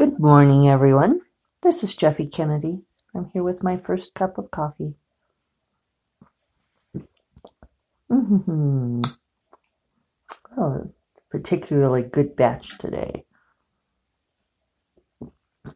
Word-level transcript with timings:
Good 0.00 0.18
morning, 0.18 0.66
everyone. 0.66 1.20
This 1.62 1.84
is 1.84 1.94
Jeffe 1.94 2.32
Kennedy. 2.32 2.84
I'm 3.14 3.28
here 3.34 3.42
with 3.42 3.62
my 3.62 3.76
first 3.76 4.14
cup 4.14 4.38
of 4.38 4.50
coffee. 4.50 4.94
Mm-hmm. 8.10 9.02
Oh, 10.56 10.90
particularly 11.28 12.00
good 12.00 12.34
batch 12.34 12.78
today. 12.78 13.26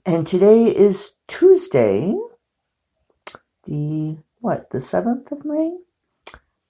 And 0.07 0.27
today 0.27 0.75
is 0.75 1.13
Tuesday, 1.29 2.15
the 3.67 4.17
what, 4.41 4.71
the 4.71 4.79
7th 4.79 5.33
of 5.33 5.45
May? 5.45 5.77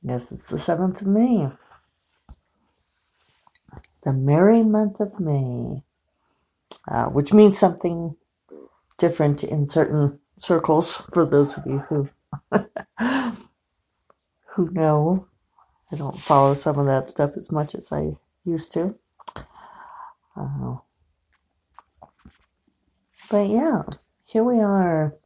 Yes, 0.02 0.32
it's 0.32 0.48
the 0.48 0.56
7th 0.56 1.02
of 1.02 1.06
May. 1.06 1.48
The 4.02 4.12
merry 4.12 4.64
month 4.64 4.98
of 4.98 5.20
May, 5.20 5.84
uh, 6.90 7.06
which 7.06 7.32
means 7.32 7.58
something 7.58 8.16
different 8.98 9.44
in 9.44 9.66
certain 9.66 10.18
circles 10.38 10.98
for 11.12 11.26
those 11.26 11.58
of 11.58 11.66
you 11.66 11.78
who 11.90 12.10
who 14.54 14.70
know. 14.72 15.28
I 15.92 15.96
don't 15.96 16.18
follow 16.18 16.54
some 16.54 16.78
of 16.78 16.86
that 16.86 17.10
stuff 17.10 17.36
as 17.36 17.52
much 17.52 17.74
as 17.74 17.92
I 17.92 18.12
used 18.44 18.72
to. 18.74 18.96
Uh, 20.36 20.76
but 23.30 23.48
yeah, 23.48 23.82
here 24.26 24.44
we 24.44 24.60
are. 24.60 25.16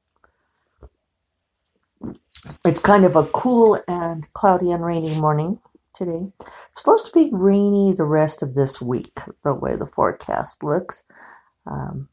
It's 2.65 2.81
kind 2.81 3.05
of 3.07 3.17
a 3.17 3.25
cool 3.25 3.83
and 3.89 4.33
cloudy 4.35 4.71
and 4.73 4.85
rainy 4.85 5.17
morning 5.19 5.61
today. 5.95 6.33
It's 6.41 6.81
supposed 6.81 7.07
to 7.07 7.13
be 7.13 7.31
rainy 7.33 7.95
the 7.95 8.05
rest 8.05 8.43
of 8.43 8.55
this 8.55 8.81
week, 8.83 9.21
the 9.45 9.55
way 9.55 9.77
the 9.77 9.87
forecast 9.87 10.63
looks. 10.65 11.05
Um, 11.69 12.09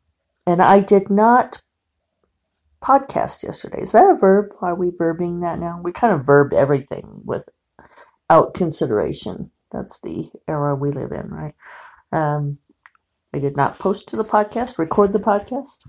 and 0.46 0.62
I 0.62 0.82
did 0.82 1.10
not 1.10 1.62
podcast 2.84 3.42
yesterday. 3.42 3.82
Is 3.82 3.94
that 3.94 4.10
a 4.10 4.16
verb? 4.16 4.52
Are 4.62 4.76
we 4.76 4.92
verbing 4.92 5.42
that 5.42 5.60
now? 5.60 5.82
We 5.84 5.92
kind 5.92 6.14
of 6.14 6.26
verb 6.26 6.54
everything 6.54 7.22
without 7.24 8.54
consideration. 8.54 9.52
That's 9.72 10.00
the 10.02 10.30
era 10.48 10.76
we 10.76 10.90
live 10.92 11.12
in, 11.12 11.30
right? 11.30 11.56
Um, 12.12 12.60
I 13.34 13.40
did 13.40 13.58
not 13.58 13.80
post 13.80 14.08
to 14.10 14.16
the 14.16 14.24
podcast, 14.24 14.78
record 14.78 15.14
the 15.14 15.20
podcast. 15.20 15.88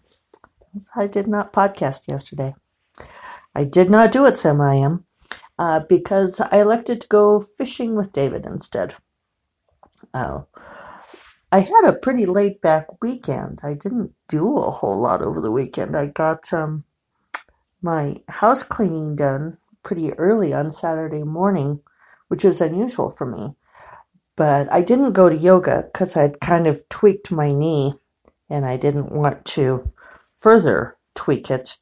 I 0.95 1.07
did 1.07 1.27
not 1.27 1.53
podcast 1.53 2.09
yesterday. 2.09 2.55
I 3.55 3.65
did 3.65 3.91
not 3.91 4.13
do 4.13 4.27
it, 4.27 4.37
Sam 4.37 4.61
I 4.61 4.75
am, 4.75 5.05
uh, 5.59 5.81
because 5.81 6.41
I 6.41 6.59
elected 6.61 7.01
to 7.03 7.09
go 7.09 7.41
fishing 7.41 7.95
with 7.95 8.13
David 8.13 8.45
instead. 8.45 8.95
Oh. 10.13 10.47
I 11.53 11.61
had 11.61 11.85
a 11.85 11.93
pretty 11.93 12.27
laid 12.27 12.61
back 12.61 13.01
weekend. 13.03 13.61
I 13.63 13.75
didn't 13.75 14.13
do 14.29 14.59
a 14.59 14.71
whole 14.71 14.99
lot 15.01 15.23
over 15.23 15.41
the 15.41 15.53
weekend. 15.53 15.97
I 15.97 16.07
got 16.07 16.53
um, 16.53 16.85
my 17.81 18.21
house 18.29 18.63
cleaning 18.63 19.17
done 19.17 19.59
pretty 19.83 20.13
early 20.15 20.53
on 20.53 20.71
Saturday 20.71 21.23
morning, 21.23 21.81
which 22.29 22.45
is 22.45 22.61
unusual 22.61 23.11
for 23.11 23.27
me. 23.27 23.55
But 24.35 24.71
I 24.73 24.83
didn't 24.83 25.13
go 25.13 25.29
to 25.29 25.37
yoga 25.37 25.89
because 25.93 26.17
I'd 26.17 26.41
kind 26.41 26.67
of 26.67 26.87
tweaked 26.89 27.31
my 27.31 27.53
knee 27.53 27.95
and 28.51 28.67
I 28.67 28.77
didn't 28.77 29.13
want 29.13 29.45
to 29.47 29.91
further 30.35 30.97
tweak 31.15 31.51
it. 31.51 31.79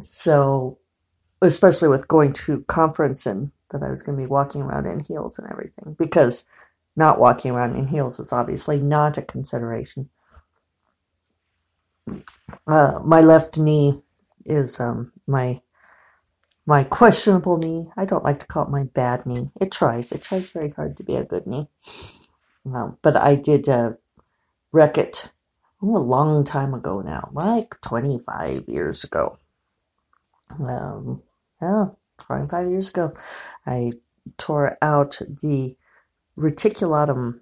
So, 0.00 0.78
especially 1.42 1.88
with 1.88 2.08
going 2.08 2.32
to 2.34 2.62
conference 2.62 3.26
and 3.26 3.50
that 3.70 3.82
I 3.82 3.90
was 3.90 4.02
going 4.02 4.16
to 4.16 4.22
be 4.22 4.28
walking 4.28 4.62
around 4.62 4.86
in 4.86 5.00
heels 5.00 5.38
and 5.38 5.50
everything, 5.50 5.96
because 5.98 6.46
not 6.96 7.20
walking 7.20 7.52
around 7.52 7.76
in 7.76 7.88
heels 7.88 8.18
is 8.18 8.32
obviously 8.32 8.80
not 8.80 9.18
a 9.18 9.22
consideration. 9.22 10.08
Uh, 12.66 13.00
my 13.04 13.20
left 13.20 13.58
knee 13.58 14.00
is 14.44 14.80
um, 14.80 15.12
my 15.26 15.60
my 16.64 16.82
questionable 16.84 17.58
knee. 17.58 17.90
I 17.96 18.04
don't 18.04 18.24
like 18.24 18.40
to 18.40 18.46
call 18.46 18.64
it 18.64 18.70
my 18.70 18.84
bad 18.84 19.26
knee. 19.26 19.50
It 19.60 19.70
tries. 19.70 20.10
It 20.12 20.22
tries 20.22 20.50
very 20.50 20.70
hard 20.70 20.96
to 20.96 21.04
be 21.04 21.14
a 21.14 21.24
good 21.24 21.46
knee. 21.46 21.68
Um, 22.64 22.98
but 23.02 23.16
I 23.16 23.36
did 23.36 23.68
uh, 23.68 23.92
wreck 24.72 24.98
it 24.98 25.30
oh, 25.82 25.96
a 25.96 25.98
long 25.98 26.44
time 26.44 26.74
ago 26.74 27.00
now, 27.00 27.30
like 27.32 27.80
25 27.82 28.64
years 28.68 29.04
ago. 29.04 29.38
Um, 30.58 31.22
yeah, 31.62 31.86
25 32.18 32.70
years 32.70 32.88
ago. 32.88 33.14
I 33.64 33.92
tore 34.36 34.76
out 34.82 35.20
the 35.28 35.76
retinaculum 36.36 37.40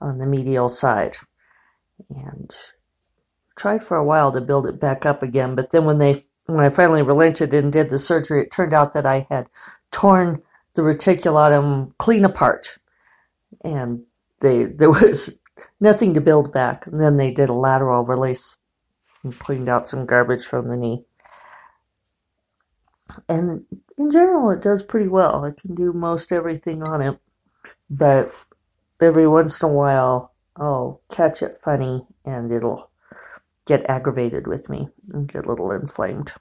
on 0.00 0.18
the 0.18 0.26
medial 0.26 0.68
side 0.68 1.16
and 2.08 2.56
tried 3.56 3.82
for 3.82 3.96
a 3.96 4.04
while 4.04 4.32
to 4.32 4.40
build 4.40 4.66
it 4.66 4.80
back 4.80 5.06
up 5.06 5.22
again. 5.22 5.54
But 5.54 5.70
then 5.70 5.84
when 5.84 5.98
they 5.98 6.20
when 6.46 6.64
I 6.64 6.68
finally 6.68 7.02
relented 7.02 7.54
and 7.54 7.72
did 7.72 7.88
the 7.88 7.98
surgery, 7.98 8.42
it 8.42 8.50
turned 8.50 8.74
out 8.74 8.92
that 8.92 9.06
I 9.06 9.26
had 9.30 9.46
torn 9.90 10.42
the 10.74 10.82
retinaculum 10.82 11.92
clean 11.98 12.24
apart, 12.24 12.76
and 13.62 14.02
they 14.40 14.64
there 14.64 14.90
was 14.90 15.40
nothing 15.80 16.14
to 16.14 16.20
build 16.20 16.52
back. 16.52 16.86
And 16.86 17.00
then 17.00 17.16
they 17.16 17.30
did 17.30 17.48
a 17.48 17.54
lateral 17.54 18.04
release 18.04 18.58
and 19.22 19.38
cleaned 19.38 19.68
out 19.68 19.88
some 19.88 20.06
garbage 20.06 20.44
from 20.44 20.68
the 20.68 20.76
knee. 20.76 21.04
And 23.28 23.64
in 23.96 24.10
general, 24.10 24.50
it 24.50 24.60
does 24.60 24.82
pretty 24.82 25.08
well. 25.08 25.44
I 25.44 25.52
can 25.52 25.74
do 25.74 25.92
most 25.92 26.32
everything 26.32 26.82
on 26.82 27.00
it, 27.00 27.18
but 27.90 28.32
every 29.00 29.26
once 29.28 29.60
in 29.60 29.68
a 29.68 29.72
while, 29.72 30.32
I'll 30.56 31.00
catch 31.10 31.42
it 31.42 31.58
funny 31.62 32.06
and 32.24 32.52
it'll 32.52 32.90
get 33.66 33.88
aggravated 33.88 34.46
with 34.46 34.68
me 34.68 34.88
and 35.12 35.28
get 35.28 35.46
a 35.46 35.48
little 35.48 35.70
inflamed. 35.70 36.34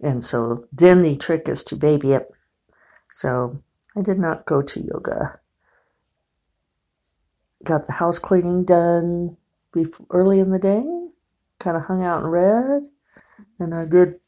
And 0.00 0.22
so 0.22 0.66
then 0.72 1.02
the 1.02 1.16
trick 1.16 1.48
is 1.48 1.64
to 1.64 1.76
baby 1.76 2.12
it. 2.12 2.30
So 3.10 3.62
I 3.96 4.02
did 4.02 4.18
not 4.18 4.46
go 4.46 4.62
to 4.62 4.80
yoga. 4.80 5.40
Got 7.64 7.86
the 7.86 7.92
house 7.92 8.18
cleaning 8.18 8.64
done 8.64 9.36
before, 9.72 10.06
early 10.10 10.38
in 10.38 10.50
the 10.50 10.58
day. 10.58 10.84
Kind 11.58 11.76
of 11.76 11.84
hung 11.84 12.04
out 12.04 12.22
and 12.22 12.30
read. 12.30 12.82
And 13.58 13.74
I 13.74 13.86
did 13.86 14.20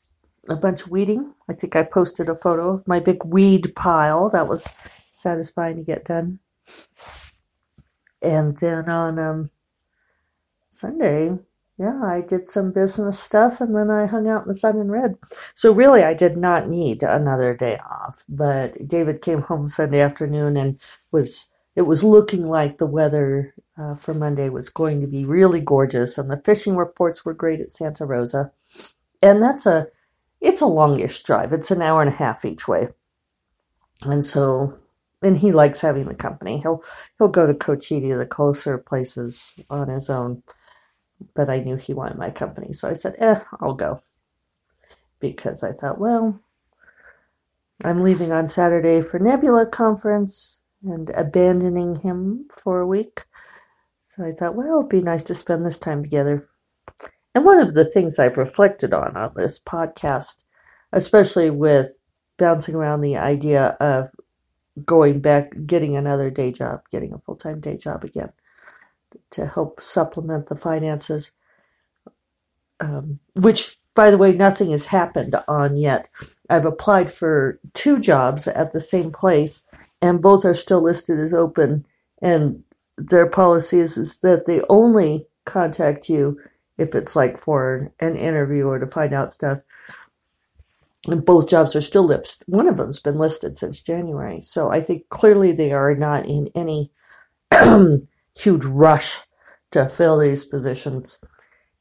a 0.48 0.56
bunch 0.56 0.82
of 0.82 0.90
weeding. 0.90 1.34
I 1.48 1.52
think 1.52 1.76
I 1.76 1.82
posted 1.82 2.28
a 2.28 2.34
photo 2.34 2.70
of 2.70 2.88
my 2.88 3.00
big 3.00 3.24
weed 3.24 3.74
pile. 3.76 4.28
That 4.30 4.48
was 4.48 4.68
satisfying 5.18 5.76
to 5.76 5.82
get 5.82 6.04
done. 6.04 6.38
And 8.20 8.56
then 8.58 8.88
on 8.88 9.18
um, 9.18 9.50
Sunday, 10.68 11.38
yeah, 11.78 12.00
I 12.02 12.22
did 12.22 12.44
some 12.44 12.72
business 12.72 13.20
stuff 13.20 13.60
and 13.60 13.74
then 13.74 13.90
I 13.90 14.06
hung 14.06 14.28
out 14.28 14.42
in 14.42 14.48
the 14.48 14.54
sun 14.54 14.76
and 14.78 14.90
read. 14.90 15.16
So 15.54 15.72
really, 15.72 16.02
I 16.02 16.12
did 16.12 16.36
not 16.36 16.68
need 16.68 17.04
another 17.04 17.54
day 17.54 17.78
off. 17.78 18.24
But 18.28 18.88
David 18.88 19.22
came 19.22 19.42
home 19.42 19.68
Sunday 19.68 20.00
afternoon 20.00 20.56
and 20.56 20.80
was 21.12 21.48
it 21.76 21.82
was 21.82 22.02
looking 22.02 22.42
like 22.42 22.78
the 22.78 22.86
weather 22.86 23.54
uh, 23.76 23.94
for 23.94 24.12
Monday 24.12 24.48
was 24.48 24.68
going 24.68 25.00
to 25.00 25.06
be 25.06 25.24
really 25.24 25.60
gorgeous, 25.60 26.18
and 26.18 26.28
the 26.28 26.42
fishing 26.44 26.76
reports 26.76 27.24
were 27.24 27.32
great 27.32 27.60
at 27.60 27.70
Santa 27.70 28.04
Rosa. 28.04 28.50
And 29.22 29.40
that's 29.40 29.64
a 29.64 29.86
it's 30.40 30.60
a 30.60 30.66
longish 30.66 31.22
drive. 31.22 31.52
It's 31.52 31.70
an 31.70 31.80
hour 31.80 32.02
and 32.02 32.12
a 32.12 32.16
half 32.16 32.44
each 32.44 32.66
way, 32.66 32.88
and 34.02 34.26
so 34.26 34.76
and 35.22 35.36
he 35.36 35.52
likes 35.52 35.80
having 35.80 36.06
the 36.06 36.14
company. 36.14 36.58
He'll 36.58 36.82
he'll 37.18 37.28
go 37.28 37.46
to 37.46 37.54
Cochiti, 37.54 38.16
the 38.16 38.26
closer 38.26 38.78
places, 38.78 39.54
on 39.70 39.88
his 39.88 40.08
own 40.10 40.42
but 41.34 41.50
I 41.50 41.58
knew 41.58 41.76
he 41.76 41.94
wanted 41.94 42.18
my 42.18 42.30
company. 42.30 42.72
So 42.72 42.88
I 42.88 42.92
said, 42.92 43.16
eh, 43.18 43.40
I'll 43.60 43.74
go. 43.74 44.00
Because 45.20 45.62
I 45.62 45.72
thought, 45.72 45.98
well, 45.98 46.40
I'm 47.84 48.02
leaving 48.02 48.32
on 48.32 48.46
Saturday 48.46 49.02
for 49.02 49.18
Nebula 49.18 49.66
conference 49.66 50.60
and 50.82 51.10
abandoning 51.10 51.96
him 51.96 52.46
for 52.50 52.80
a 52.80 52.86
week. 52.86 53.24
So 54.06 54.24
I 54.24 54.32
thought, 54.32 54.54
well, 54.54 54.78
it'd 54.78 54.88
be 54.88 55.00
nice 55.00 55.24
to 55.24 55.34
spend 55.34 55.66
this 55.66 55.78
time 55.78 56.02
together. 56.02 56.48
And 57.34 57.44
one 57.44 57.60
of 57.60 57.74
the 57.74 57.84
things 57.84 58.18
I've 58.18 58.36
reflected 58.36 58.92
on 58.92 59.16
on 59.16 59.32
this 59.36 59.58
podcast, 59.58 60.44
especially 60.92 61.50
with 61.50 61.98
bouncing 62.36 62.74
around 62.74 63.00
the 63.00 63.16
idea 63.16 63.76
of 63.80 64.10
going 64.84 65.20
back, 65.20 65.52
getting 65.66 65.96
another 65.96 66.30
day 66.30 66.52
job, 66.52 66.82
getting 66.90 67.12
a 67.12 67.18
full 67.18 67.36
time 67.36 67.60
day 67.60 67.76
job 67.76 68.04
again, 68.04 68.32
to 69.30 69.46
help 69.46 69.80
supplement 69.80 70.46
the 70.46 70.56
finances, 70.56 71.32
um, 72.80 73.18
which, 73.34 73.78
by 73.94 74.10
the 74.10 74.18
way, 74.18 74.32
nothing 74.32 74.70
has 74.70 74.86
happened 74.86 75.34
on 75.46 75.76
yet. 75.76 76.08
I've 76.48 76.66
applied 76.66 77.10
for 77.10 77.58
two 77.74 77.98
jobs 77.98 78.46
at 78.48 78.72
the 78.72 78.80
same 78.80 79.10
place, 79.12 79.64
and 80.00 80.22
both 80.22 80.44
are 80.44 80.54
still 80.54 80.82
listed 80.82 81.18
as 81.18 81.34
open. 81.34 81.86
And 82.22 82.62
their 82.96 83.26
policy 83.26 83.78
is, 83.78 83.96
is 83.96 84.20
that 84.20 84.46
they 84.46 84.62
only 84.68 85.26
contact 85.44 86.08
you 86.08 86.38
if 86.76 86.94
it's 86.94 87.16
like 87.16 87.38
for 87.38 87.92
an 88.00 88.16
interview 88.16 88.66
or 88.66 88.78
to 88.78 88.86
find 88.86 89.12
out 89.12 89.32
stuff. 89.32 89.58
And 91.08 91.24
both 91.24 91.48
jobs 91.48 91.74
are 91.74 91.80
still 91.80 92.04
listed. 92.04 92.46
One 92.48 92.68
of 92.68 92.76
them's 92.76 93.00
been 93.00 93.18
listed 93.18 93.56
since 93.56 93.82
January. 93.82 94.42
So 94.42 94.70
I 94.70 94.80
think 94.80 95.08
clearly 95.08 95.52
they 95.52 95.72
are 95.72 95.94
not 95.94 96.26
in 96.26 96.50
any 96.54 96.92
huge 98.38 98.64
rush 98.64 99.20
to 99.70 99.88
fill 99.88 100.18
these 100.18 100.44
positions. 100.44 101.18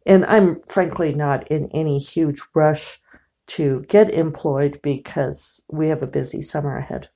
And 0.06 0.26
I'm 0.26 0.62
frankly 0.66 1.14
not 1.14 1.50
in 1.52 1.70
any 1.74 2.00
huge 2.00 2.42
rush 2.54 3.02
to 3.48 3.86
get 3.90 4.14
employed 4.14 4.80
because 4.82 5.62
we 5.70 5.90
have 5.90 6.02
a 6.02 6.08
busy 6.08 6.42
summer 6.42 6.78
ahead. 6.78 7.10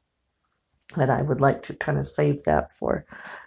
And 0.97 1.09
I 1.09 1.21
would 1.21 1.39
like 1.39 1.63
to 1.63 1.73
kind 1.73 1.97
of 1.97 2.07
save 2.07 2.43
that 2.43 2.73
for 2.73 3.05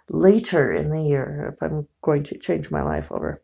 later 0.09 0.73
in 0.73 0.89
the 0.89 1.03
year 1.03 1.53
if 1.53 1.61
I'm 1.61 1.87
going 2.01 2.23
to 2.23 2.37
change 2.39 2.71
my 2.71 2.81
life 2.81 3.11
over. 3.11 3.43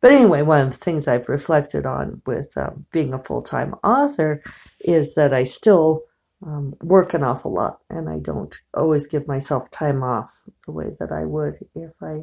But 0.00 0.12
anyway, 0.12 0.42
one 0.42 0.66
of 0.68 0.70
the 0.70 0.76
things 0.76 1.08
I've 1.08 1.28
reflected 1.28 1.84
on 1.84 2.22
with 2.24 2.56
um, 2.56 2.86
being 2.92 3.12
a 3.12 3.18
full 3.18 3.42
time 3.42 3.74
author 3.82 4.42
is 4.80 5.14
that 5.14 5.34
I 5.34 5.42
still 5.44 6.04
um, 6.44 6.74
work 6.82 7.14
an 7.14 7.24
awful 7.24 7.52
lot 7.52 7.80
and 7.90 8.08
I 8.08 8.18
don't 8.18 8.56
always 8.72 9.06
give 9.06 9.26
myself 9.26 9.70
time 9.70 10.04
off 10.04 10.44
the 10.66 10.72
way 10.72 10.90
that 11.00 11.10
I 11.10 11.24
would 11.24 11.58
if 11.74 11.90
I 12.00 12.22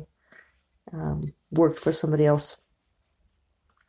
um, 0.93 1.21
worked 1.51 1.79
for 1.79 1.91
somebody 1.91 2.25
else. 2.25 2.57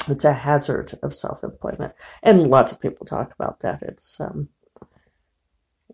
It's 0.09 0.25
a 0.25 0.33
hazard 0.33 0.95
of 1.03 1.15
self 1.15 1.45
employment. 1.45 1.93
And 2.23 2.51
lots 2.51 2.73
of 2.73 2.81
people 2.81 3.07
talk 3.07 3.33
about 3.35 3.61
that. 3.61 3.83
It's, 3.83 4.21
um, 4.21 4.49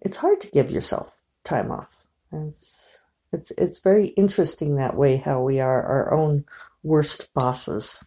it's 0.00 0.18
hard 0.18 0.40
to 0.42 0.50
give 0.50 0.70
yourself 0.70 1.22
time 1.44 1.70
off. 1.70 2.06
It's, 2.32 3.01
it's, 3.32 3.50
it's 3.52 3.80
very 3.80 4.08
interesting 4.08 4.76
that 4.76 4.96
way 4.96 5.16
how 5.16 5.42
we 5.42 5.60
are 5.60 5.82
our 5.82 6.14
own 6.14 6.44
worst 6.82 7.32
bosses. 7.34 8.04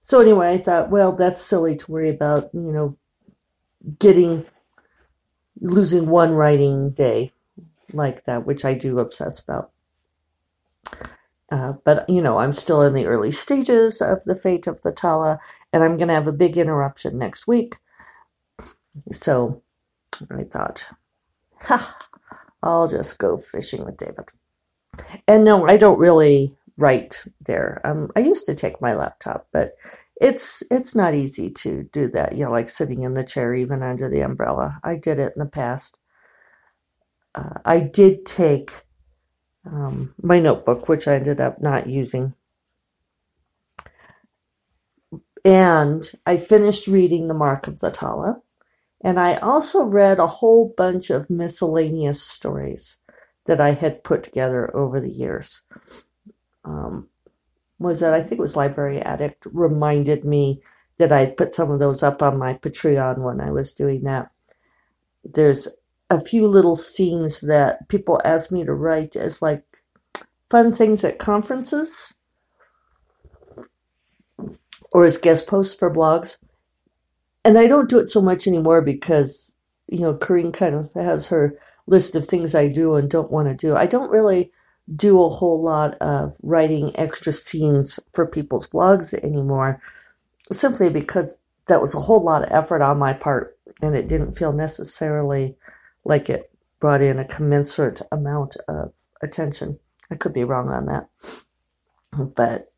So 0.00 0.20
anyway, 0.20 0.54
I 0.54 0.58
thought, 0.58 0.90
well, 0.90 1.12
that's 1.12 1.42
silly 1.42 1.76
to 1.76 1.92
worry 1.92 2.10
about, 2.10 2.50
you 2.52 2.72
know, 2.72 2.96
getting 3.98 4.46
losing 5.60 6.06
one 6.06 6.32
writing 6.32 6.90
day 6.90 7.32
like 7.92 8.24
that, 8.24 8.46
which 8.46 8.64
I 8.64 8.74
do 8.74 8.98
obsess 8.98 9.40
about. 9.40 9.70
Uh, 11.50 11.74
but 11.84 12.08
you 12.08 12.20
know, 12.20 12.38
I'm 12.38 12.52
still 12.52 12.82
in 12.82 12.92
the 12.92 13.06
early 13.06 13.32
stages 13.32 14.02
of 14.02 14.22
the 14.24 14.36
fate 14.36 14.66
of 14.66 14.82
the 14.82 14.92
Tala, 14.92 15.38
and 15.72 15.82
I'm 15.82 15.96
going 15.96 16.08
to 16.08 16.14
have 16.14 16.28
a 16.28 16.32
big 16.32 16.58
interruption 16.58 17.18
next 17.18 17.46
week. 17.46 17.76
So 19.12 19.62
I 20.30 20.44
thought, 20.44 20.86
ha, 21.62 21.96
I'll 22.62 22.88
just 22.88 23.18
go 23.18 23.36
fishing 23.36 23.84
with 23.84 23.96
David. 23.96 24.26
And 25.26 25.44
no, 25.44 25.66
I 25.66 25.76
don't 25.76 25.98
really 25.98 26.56
write 26.76 27.24
there. 27.40 27.80
Um, 27.84 28.10
I 28.16 28.20
used 28.20 28.46
to 28.46 28.54
take 28.54 28.80
my 28.80 28.94
laptop, 28.94 29.46
but 29.52 29.74
it's 30.20 30.62
it's 30.70 30.94
not 30.94 31.14
easy 31.14 31.50
to 31.50 31.84
do 31.92 32.08
that. 32.08 32.32
You 32.36 32.44
know, 32.44 32.50
like 32.50 32.68
sitting 32.68 33.02
in 33.02 33.14
the 33.14 33.24
chair, 33.24 33.54
even 33.54 33.82
under 33.82 34.08
the 34.08 34.20
umbrella. 34.20 34.80
I 34.82 34.96
did 34.96 35.18
it 35.18 35.32
in 35.36 35.40
the 35.40 35.46
past. 35.46 36.00
Uh, 37.34 37.58
I 37.64 37.80
did 37.80 38.26
take 38.26 38.72
um, 39.64 40.14
my 40.20 40.40
notebook, 40.40 40.88
which 40.88 41.06
I 41.06 41.16
ended 41.16 41.40
up 41.40 41.60
not 41.60 41.88
using. 41.88 42.34
And 45.44 46.10
I 46.26 46.36
finished 46.36 46.88
reading 46.88 47.28
The 47.28 47.34
Mark 47.34 47.68
of 47.68 47.78
the 47.78 47.90
Tala. 47.90 48.42
And 49.02 49.20
I 49.20 49.36
also 49.36 49.84
read 49.84 50.18
a 50.18 50.26
whole 50.26 50.74
bunch 50.76 51.10
of 51.10 51.30
miscellaneous 51.30 52.22
stories 52.22 52.98
that 53.46 53.60
I 53.60 53.72
had 53.72 54.04
put 54.04 54.22
together 54.22 54.74
over 54.76 55.00
the 55.00 55.10
years. 55.10 55.62
Um, 56.64 57.08
was 57.78 58.00
that 58.00 58.12
I 58.12 58.20
think 58.20 58.32
it 58.32 58.40
was 58.40 58.56
Library 58.56 59.00
Addict 59.00 59.46
reminded 59.52 60.24
me 60.24 60.60
that 60.98 61.12
I'd 61.12 61.36
put 61.36 61.52
some 61.52 61.70
of 61.70 61.78
those 61.78 62.02
up 62.02 62.22
on 62.22 62.38
my 62.38 62.54
Patreon 62.54 63.18
when 63.18 63.40
I 63.40 63.50
was 63.52 63.72
doing 63.72 64.02
that. 64.02 64.30
There's 65.24 65.68
a 66.10 66.20
few 66.20 66.48
little 66.48 66.74
scenes 66.74 67.40
that 67.40 67.88
people 67.88 68.20
ask 68.24 68.50
me 68.50 68.64
to 68.64 68.74
write 68.74 69.14
as 69.14 69.40
like 69.40 69.64
fun 70.50 70.72
things 70.72 71.04
at 71.04 71.18
conferences 71.18 72.14
or 74.90 75.04
as 75.04 75.18
guest 75.18 75.46
posts 75.46 75.74
for 75.74 75.92
blogs. 75.92 76.38
And 77.48 77.58
I 77.58 77.66
don't 77.66 77.88
do 77.88 77.98
it 77.98 78.08
so 78.10 78.20
much 78.20 78.46
anymore 78.46 78.82
because, 78.82 79.56
you 79.86 80.00
know, 80.00 80.12
Corrine 80.12 80.52
kind 80.52 80.74
of 80.74 80.92
has 80.92 81.28
her 81.28 81.58
list 81.86 82.14
of 82.14 82.26
things 82.26 82.54
I 82.54 82.68
do 82.68 82.94
and 82.94 83.08
don't 83.08 83.30
want 83.30 83.48
to 83.48 83.54
do. 83.54 83.74
I 83.74 83.86
don't 83.86 84.10
really 84.10 84.52
do 84.94 85.22
a 85.22 85.30
whole 85.30 85.62
lot 85.62 85.94
of 85.94 86.36
writing 86.42 86.94
extra 87.00 87.32
scenes 87.32 87.98
for 88.12 88.26
people's 88.26 88.66
blogs 88.66 89.14
anymore, 89.24 89.80
simply 90.52 90.90
because 90.90 91.40
that 91.68 91.80
was 91.80 91.94
a 91.94 92.00
whole 92.00 92.22
lot 92.22 92.42
of 92.42 92.52
effort 92.52 92.82
on 92.82 92.98
my 92.98 93.14
part 93.14 93.56
and 93.80 93.96
it 93.96 94.08
didn't 94.08 94.32
feel 94.32 94.52
necessarily 94.52 95.56
like 96.04 96.28
it 96.28 96.50
brought 96.80 97.00
in 97.00 97.18
a 97.18 97.24
commensurate 97.24 98.02
amount 98.12 98.58
of 98.68 98.92
attention. 99.22 99.78
I 100.10 100.16
could 100.16 100.34
be 100.34 100.44
wrong 100.44 100.68
on 100.68 100.84
that. 100.84 101.08
But 102.12 102.70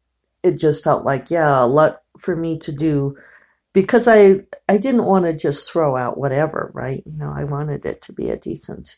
it 0.45 0.59
just 0.59 0.85
felt 0.85 1.05
like, 1.05 1.29
yeah, 1.29 1.61
a 1.61 1.67
lot 1.67 2.03
for 2.21 2.37
me 2.37 2.57
to 2.61 2.71
do 2.71 3.17
because 3.73 4.09
I 4.09 4.41
I 4.69 4.79
didn't 4.79 5.05
want 5.05 5.25
to 5.27 5.33
just 5.33 5.71
throw 5.71 5.97
out 5.97 6.19
whatever, 6.19 6.71
right? 6.75 7.03
You 7.07 7.17
know, 7.17 7.33
I 7.35 7.45
wanted 7.45 7.87
it 7.87 8.03
to 8.03 8.13
be 8.13 8.31
a 8.31 8.37
decent 8.37 8.97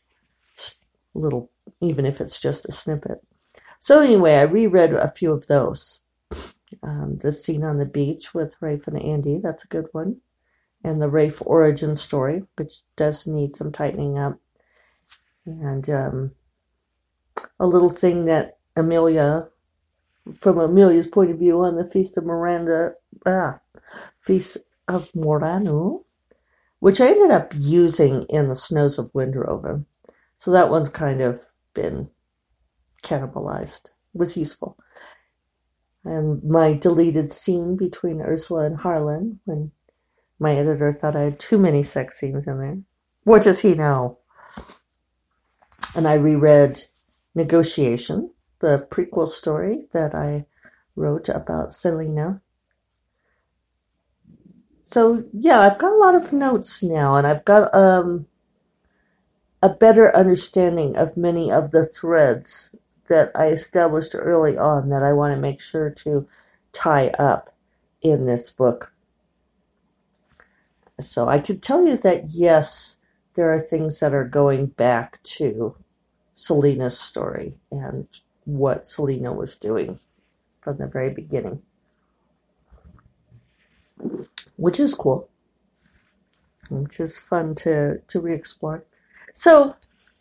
little 1.14 1.50
even 1.80 2.06
if 2.06 2.20
it's 2.20 2.40
just 2.40 2.68
a 2.68 2.72
snippet. 2.72 3.22
So 3.78 4.00
anyway, 4.00 4.36
I 4.36 4.42
reread 4.42 4.94
a 4.94 5.10
few 5.10 5.32
of 5.32 5.46
those. 5.46 6.00
Um, 6.82 7.18
the 7.20 7.32
scene 7.32 7.64
on 7.64 7.78
the 7.78 7.84
beach 7.84 8.32
with 8.32 8.56
Rafe 8.60 8.86
and 8.86 8.96
Andi, 8.96 9.42
that's 9.42 9.64
a 9.64 9.68
good 9.68 9.86
one 9.92 10.20
and 10.84 11.00
the 11.00 11.08
Rafe 11.08 11.42
origin 11.44 11.96
story, 11.96 12.42
which 12.56 12.82
does 12.96 13.26
need 13.26 13.52
some 13.52 13.72
tightening 13.72 14.18
up. 14.18 14.38
And 15.46 15.88
um, 15.90 16.32
a 17.58 17.66
little 17.66 17.88
thing 17.88 18.26
that 18.26 18.58
Amelia, 18.76 19.48
from 20.40 20.58
Amelia's 20.58 21.06
point 21.06 21.30
of 21.30 21.38
view, 21.38 21.62
on 21.62 21.76
the 21.76 21.88
Feast 21.88 22.16
of 22.16 22.24
Miranda, 22.24 22.94
ah, 23.26 23.58
Feast 24.20 24.58
of 24.88 25.12
Moranu, 25.12 26.04
which 26.80 27.00
I 27.00 27.08
ended 27.08 27.30
up 27.30 27.52
using 27.56 28.24
in 28.28 28.48
the 28.48 28.54
Snows 28.54 28.98
of 28.98 29.12
Windroven. 29.12 29.86
So 30.36 30.50
that 30.50 30.70
one's 30.70 30.88
kind 30.88 31.20
of 31.20 31.40
been 31.74 32.10
cannibalized. 33.02 33.90
It 34.14 34.18
was 34.18 34.36
useful. 34.36 34.76
And 36.04 36.42
my 36.42 36.72
deleted 36.72 37.30
scene 37.30 37.76
between 37.76 38.20
Ursula 38.20 38.64
and 38.66 38.78
Harlan 38.78 39.40
when 39.44 39.70
my 40.38 40.56
editor 40.56 40.90
thought 40.90 41.14
I 41.14 41.20
had 41.20 41.38
too 41.38 41.58
many 41.58 41.84
sex 41.84 42.18
scenes 42.18 42.48
in 42.48 42.58
there. 42.58 42.78
What 43.22 43.42
does 43.42 43.60
he 43.60 43.74
know? 43.74 44.18
And 45.94 46.08
I 46.08 46.14
reread 46.14 46.82
Negotiation, 47.34 48.32
the 48.58 48.86
prequel 48.90 49.28
story 49.28 49.80
that 49.92 50.14
I 50.14 50.46
wrote 50.96 51.28
about 51.28 51.72
Salena. 51.72 52.42
So 54.92 55.24
yeah, 55.32 55.60
I've 55.60 55.78
got 55.78 55.94
a 55.94 55.96
lot 55.96 56.14
of 56.14 56.34
notes 56.34 56.82
now, 56.82 57.16
and 57.16 57.26
I've 57.26 57.46
got 57.46 57.74
um, 57.74 58.26
a 59.62 59.70
better 59.70 60.14
understanding 60.14 60.98
of 60.98 61.16
many 61.16 61.50
of 61.50 61.70
the 61.70 61.86
threads 61.86 62.74
that 63.08 63.32
I 63.34 63.46
established 63.46 64.14
early 64.14 64.58
on 64.58 64.90
that 64.90 65.02
I 65.02 65.14
want 65.14 65.34
to 65.34 65.40
make 65.40 65.62
sure 65.62 65.88
to 65.88 66.28
tie 66.74 67.08
up 67.18 67.54
in 68.02 68.26
this 68.26 68.50
book. 68.50 68.92
So 71.00 71.26
I 71.26 71.38
could 71.38 71.62
tell 71.62 71.86
you 71.86 71.96
that 71.96 72.24
yes, 72.28 72.98
there 73.32 73.50
are 73.50 73.58
things 73.58 73.98
that 74.00 74.12
are 74.12 74.28
going 74.28 74.66
back 74.66 75.22
to 75.38 75.74
Salena's 76.34 76.98
story 76.98 77.54
and 77.70 78.08
what 78.44 78.86
Salena 78.86 79.32
was 79.32 79.56
doing 79.56 80.00
from 80.60 80.76
the 80.76 80.86
very 80.86 81.08
beginning, 81.08 81.62
which 84.62 84.78
is 84.78 84.94
cool, 84.94 85.28
which 86.70 87.00
is 87.00 87.18
fun 87.18 87.54
to 87.56 87.98
to 88.06 88.20
re-explore. 88.20 88.84
So 89.34 89.74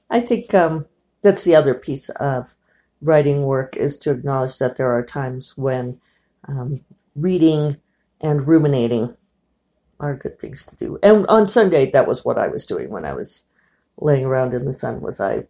I 0.10 0.20
think 0.20 0.54
um, 0.54 0.88
that's 1.22 1.44
the 1.44 1.56
other 1.56 1.76
piece 1.76 2.10
of 2.10 2.56
writing 3.02 3.44
work 3.44 3.78
is 3.78 3.98
to 3.98 4.12
acknowledge 4.12 4.58
that 4.58 4.78
there 4.78 4.92
are 4.92 5.04
times 5.06 5.56
when 5.58 6.00
um, 6.48 6.82
reading 7.16 7.78
and 8.20 8.48
ruminating 8.48 9.16
are 10.00 10.16
good 10.16 10.40
things 10.40 10.66
to 10.66 10.76
do. 10.76 10.98
And 11.04 11.28
on 11.28 11.46
Sunday, 11.46 11.92
that 11.92 12.08
was 12.08 12.26
what 12.26 12.40
I 12.40 12.48
was 12.48 12.66
doing 12.66 12.90
when 12.90 13.06
I 13.06 13.14
was 13.14 13.46
laying 13.98 14.26
around 14.26 14.56
in 14.56 14.66
the 14.66 14.74
sun. 14.74 15.02
Was 15.02 15.22
I 15.22 15.46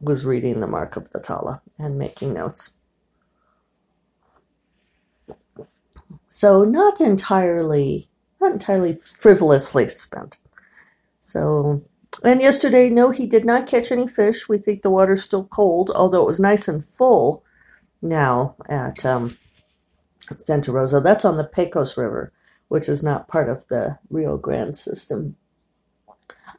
was 0.00 0.26
reading 0.26 0.60
the 0.60 0.66
Mark 0.66 0.96
of 0.96 1.10
the 1.10 1.20
Tala 1.20 1.62
and 1.78 1.98
making 1.98 2.34
notes. 2.34 2.74
So 6.28 6.64
not 6.64 7.00
entirely, 7.00 8.08
not 8.44 8.52
entirely 8.52 8.92
frivolously 8.92 9.88
spent. 9.88 10.38
So, 11.20 11.82
and 12.22 12.40
yesterday, 12.40 12.90
no, 12.90 13.10
he 13.10 13.26
did 13.26 13.44
not 13.44 13.66
catch 13.66 13.90
any 13.90 14.06
fish. 14.06 14.48
We 14.48 14.58
think 14.58 14.82
the 14.82 14.90
water's 14.90 15.22
still 15.22 15.44
cold, 15.44 15.90
although 15.94 16.22
it 16.22 16.26
was 16.26 16.40
nice 16.40 16.68
and 16.68 16.84
full 16.84 17.44
now 18.02 18.56
at 18.68 19.04
um, 19.04 19.36
Santa 20.36 20.72
Rosa. 20.72 21.00
That's 21.00 21.24
on 21.24 21.36
the 21.36 21.44
Pecos 21.44 21.96
River 21.96 22.32
which 22.68 22.88
is 22.88 23.02
not 23.02 23.28
part 23.28 23.48
of 23.48 23.68
the 23.68 23.98
Rio 24.10 24.36
Grande 24.36 24.76
system. 24.76 25.36
I 26.08 26.14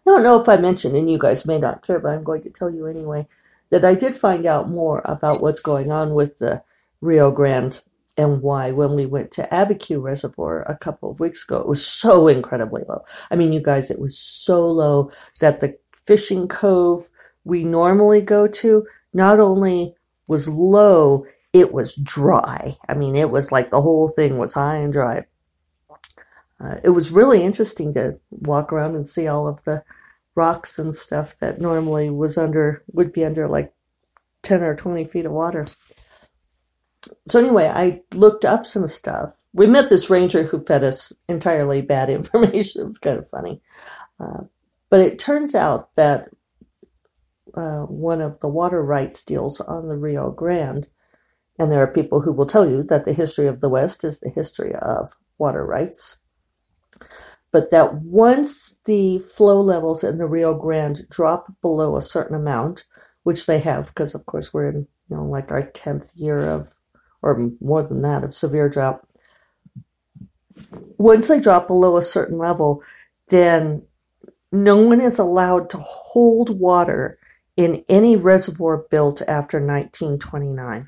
don't 0.05 0.23
know 0.23 0.39
if 0.39 0.47
I 0.47 0.57
mentioned, 0.57 0.95
and 0.95 1.11
you 1.11 1.17
guys 1.17 1.45
may 1.45 1.57
not 1.57 1.85
care, 1.85 1.99
but 1.99 2.13
I'm 2.13 2.23
going 2.23 2.41
to 2.43 2.49
tell 2.49 2.69
you 2.69 2.85
anyway, 2.85 3.27
that 3.69 3.83
I 3.83 3.95
did 3.95 4.15
find 4.15 4.45
out 4.45 4.69
more 4.69 5.01
about 5.03 5.41
what's 5.41 5.59
going 5.59 5.91
on 5.91 6.13
with 6.13 6.37
the 6.37 6.63
Rio 7.01 7.31
Grande 7.31 7.81
and 8.17 8.41
why 8.41 8.71
when 8.71 8.95
we 8.95 9.05
went 9.05 9.31
to 9.31 9.47
Abiquiu 9.51 10.01
Reservoir 10.01 10.63
a 10.63 10.77
couple 10.77 11.11
of 11.11 11.19
weeks 11.19 11.43
ago, 11.43 11.57
it 11.57 11.67
was 11.67 11.85
so 11.85 12.27
incredibly 12.27 12.83
low. 12.87 13.03
I 13.29 13.35
mean, 13.35 13.51
you 13.51 13.61
guys, 13.61 13.91
it 13.91 13.99
was 13.99 14.17
so 14.17 14.65
low 14.67 15.11
that 15.39 15.59
the 15.59 15.77
fishing 15.93 16.47
cove 16.47 17.09
we 17.43 17.63
normally 17.63 18.21
go 18.21 18.47
to 18.47 18.85
not 19.13 19.39
only 19.39 19.95
was 20.27 20.47
low, 20.47 21.25
it 21.53 21.73
was 21.73 21.95
dry. 21.95 22.75
I 22.89 22.93
mean, 22.93 23.15
it 23.15 23.31
was 23.31 23.51
like 23.51 23.69
the 23.69 23.81
whole 23.81 24.09
thing 24.09 24.37
was 24.37 24.53
high 24.53 24.75
and 24.75 24.91
dry. 24.91 25.25
Uh, 26.59 26.75
it 26.83 26.89
was 26.89 27.11
really 27.11 27.43
interesting 27.43 27.93
to 27.93 28.19
walk 28.29 28.71
around 28.71 28.95
and 28.95 29.05
see 29.05 29.27
all 29.27 29.47
of 29.47 29.63
the 29.63 29.83
rocks 30.35 30.79
and 30.79 30.93
stuff 30.95 31.37
that 31.37 31.61
normally 31.61 32.09
was 32.09 32.37
under, 32.37 32.83
would 32.91 33.13
be 33.13 33.23
under 33.23 33.47
like 33.47 33.73
10 34.43 34.63
or 34.63 34.75
20 34.75 35.05
feet 35.05 35.25
of 35.25 35.31
water. 35.31 35.65
So 37.27 37.39
anyway, 37.39 37.67
I 37.67 38.01
looked 38.13 38.45
up 38.45 38.65
some 38.65 38.87
stuff. 38.87 39.35
We 39.53 39.67
met 39.67 39.89
this 39.89 40.09
ranger 40.09 40.43
who 40.43 40.63
fed 40.63 40.83
us 40.83 41.13
entirely 41.27 41.81
bad 41.81 42.09
information. 42.09 42.81
It 42.81 42.85
was 42.85 42.97
kind 42.97 43.17
of 43.17 43.27
funny. 43.27 43.61
Uh, 44.19 44.43
but 44.89 45.01
it 45.01 45.19
turns 45.19 45.55
out 45.55 45.93
that 45.95 46.29
uh, 47.55 47.83
one 47.83 48.21
of 48.21 48.39
the 48.39 48.47
water 48.47 48.83
rights 48.83 49.23
deals 49.23 49.61
on 49.61 49.87
the 49.87 49.95
Rio 49.95 50.31
Grande, 50.31 50.87
and 51.57 51.71
there 51.71 51.81
are 51.81 51.91
people 51.91 52.21
who 52.21 52.33
will 52.33 52.45
tell 52.45 52.69
you 52.69 52.83
that 52.83 53.05
the 53.05 53.13
history 53.13 53.47
of 53.47 53.61
the 53.61 53.69
West 53.69 54.03
is 54.03 54.19
the 54.19 54.29
history 54.29 54.73
of 54.75 55.13
water 55.37 55.65
rights, 55.65 56.17
but 57.51 57.71
that 57.71 57.95
once 57.95 58.79
the 58.85 59.19
flow 59.19 59.61
levels 59.61 60.03
in 60.03 60.17
the 60.17 60.25
Rio 60.25 60.53
Grande 60.53 61.07
drop 61.09 61.53
below 61.61 61.95
a 61.95 62.01
certain 62.01 62.35
amount, 62.35 62.85
which 63.23 63.45
they 63.45 63.59
have, 63.59 63.87
because 63.87 64.13
of 64.13 64.25
course 64.25 64.53
we're 64.53 64.69
in 64.69 64.87
you 65.09 65.15
know 65.15 65.23
like 65.23 65.51
our 65.51 65.61
tenth 65.61 66.11
year 66.15 66.39
of, 66.39 66.73
or 67.25 67.51
more 67.59 67.83
than 67.83 68.03
that, 68.03 68.23
of 68.23 68.33
severe 68.33 68.69
drought. 68.69 69.05
Once 70.97 71.27
they 71.27 71.41
drop 71.41 71.67
below 71.67 71.97
a 71.97 72.01
certain 72.01 72.37
level, 72.37 72.83
then 73.27 73.81
no 74.51 74.77
one 74.77 75.01
is 75.01 75.17
allowed 75.17 75.69
to 75.71 75.77
hold 75.77 76.59
water 76.59 77.17
in 77.57 77.83
any 77.89 78.15
reservoir 78.15 78.85
built 78.89 79.21
after 79.23 79.57
1929. 79.57 80.87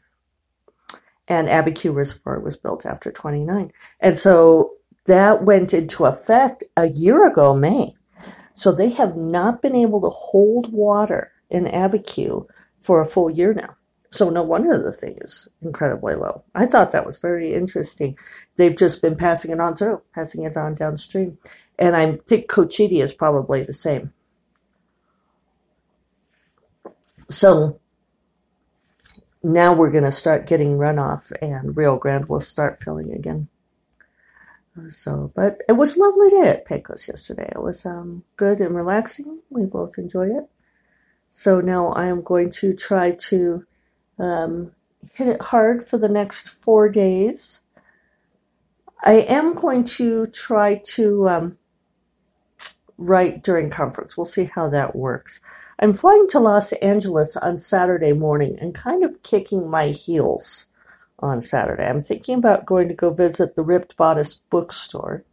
And 1.28 1.48
Abiquiu 1.48 1.94
Reservoir 1.94 2.40
was 2.40 2.56
built 2.56 2.86
after 2.86 3.12
29. 3.12 3.72
And 4.00 4.18
so 4.18 4.74
that 5.06 5.44
went 5.44 5.74
into 5.74 6.06
effect 6.06 6.64
a 6.78 6.88
year 6.88 7.26
ago, 7.26 7.56
May. 7.56 7.96
So 8.54 8.72
they 8.72 8.90
have 8.92 9.18
not 9.18 9.62
been 9.62 9.76
able 9.76 10.02
to 10.02 10.10
hold 10.10 10.72
water 10.72 11.32
in 11.50 11.66
Abiquiu 11.66 12.48
for 12.80 13.02
a 13.02 13.06
full 13.06 13.30
year 13.30 13.54
now. 13.54 13.77
So 14.10 14.30
no 14.30 14.42
wonder 14.42 14.82
the 14.82 14.92
thing 14.92 15.18
is 15.22 15.50
incredibly 15.62 16.16
low. 16.16 16.44
I 16.56 16.66
thought 16.66 16.92
that 16.92 17.06
was 17.06 17.18
very 17.18 17.54
interesting. 17.54 18.18
They've 18.56 18.76
just 18.76 19.02
been 19.02 19.16
passing 19.16 19.52
it 19.52 19.60
on 19.60 19.76
through, 19.76 20.02
passing 20.16 20.44
it 20.44 20.56
on 20.56 20.76
downstream. 20.76 21.38
And 21.78 21.96
I 21.96 22.18
think 22.26 22.48
Cochiti 22.48 23.04
is 23.04 23.14
probably 23.14 23.64
the 23.64 23.74
same. 23.74 24.12
So 27.30 27.80
now 29.44 29.74
we're 29.74 29.92
going 29.92 30.04
to 30.06 30.12
start 30.12 30.48
getting 30.48 30.78
runoff 30.78 31.32
and 31.42 31.76
Rio 31.76 31.98
Grande 31.98 32.30
will 32.30 32.40
start 32.40 32.80
filling 32.80 33.12
again. 33.12 33.50
So, 34.90 35.32
but 35.36 35.62
it 35.68 35.74
was 35.74 35.98
lovely 35.98 36.30
day 36.30 36.50
at 36.50 36.66
Pecos 36.66 37.08
yesterday. 37.08 37.50
It 37.54 37.62
was 37.62 37.86
um, 37.86 38.24
good 38.36 38.62
and 38.62 38.76
relaxing. 38.76 39.40
We 39.50 39.66
both 39.66 39.98
enjoyed 39.98 40.32
it. 40.32 40.48
So 41.30 41.60
now 41.62 41.90
I 41.90 42.06
am 42.06 42.22
going 42.22 42.52
to 42.52 42.74
try 42.74 43.12
to 43.12 43.66
um, 44.20 44.72
hit 45.14 45.28
it 45.28 45.42
hard 45.42 45.84
for 45.84 45.98
the 45.98 46.10
next 46.10 46.50
four 46.50 46.90
days. 46.90 47.62
I 49.04 49.14
am 49.14 49.54
going 49.54 49.84
to 49.84 50.26
try 50.28 50.82
to 50.96 51.30
um, 51.30 51.58
write 52.98 53.44
during 53.44 53.70
conference. 53.70 54.18
We'll 54.18 54.26
see 54.26 54.46
how 54.46 54.70
that 54.70 54.96
works. 54.96 55.40
I'm 55.80 55.94
flying 55.94 56.28
to 56.30 56.40
Los 56.40 56.72
Angeles 56.74 57.38
on 57.38 57.58
Saturday 57.58 58.14
morning 58.14 58.58
and 58.60 58.74
kind 58.74 59.04
of 59.04 59.22
kicking 59.22 59.70
my 59.70 59.90
heels 59.90 60.68
on 61.20 61.42
Saturday. 61.42 61.86
I'm 61.86 62.02
thinking 62.02 62.38
about 62.38 62.66
going 62.66 62.88
to 62.88 62.94
go 62.96 63.12
visit 63.12 63.56
the 63.56 63.64
Ripped 63.64 63.96
Bodice 63.96 64.34
bookstore. 64.34 65.24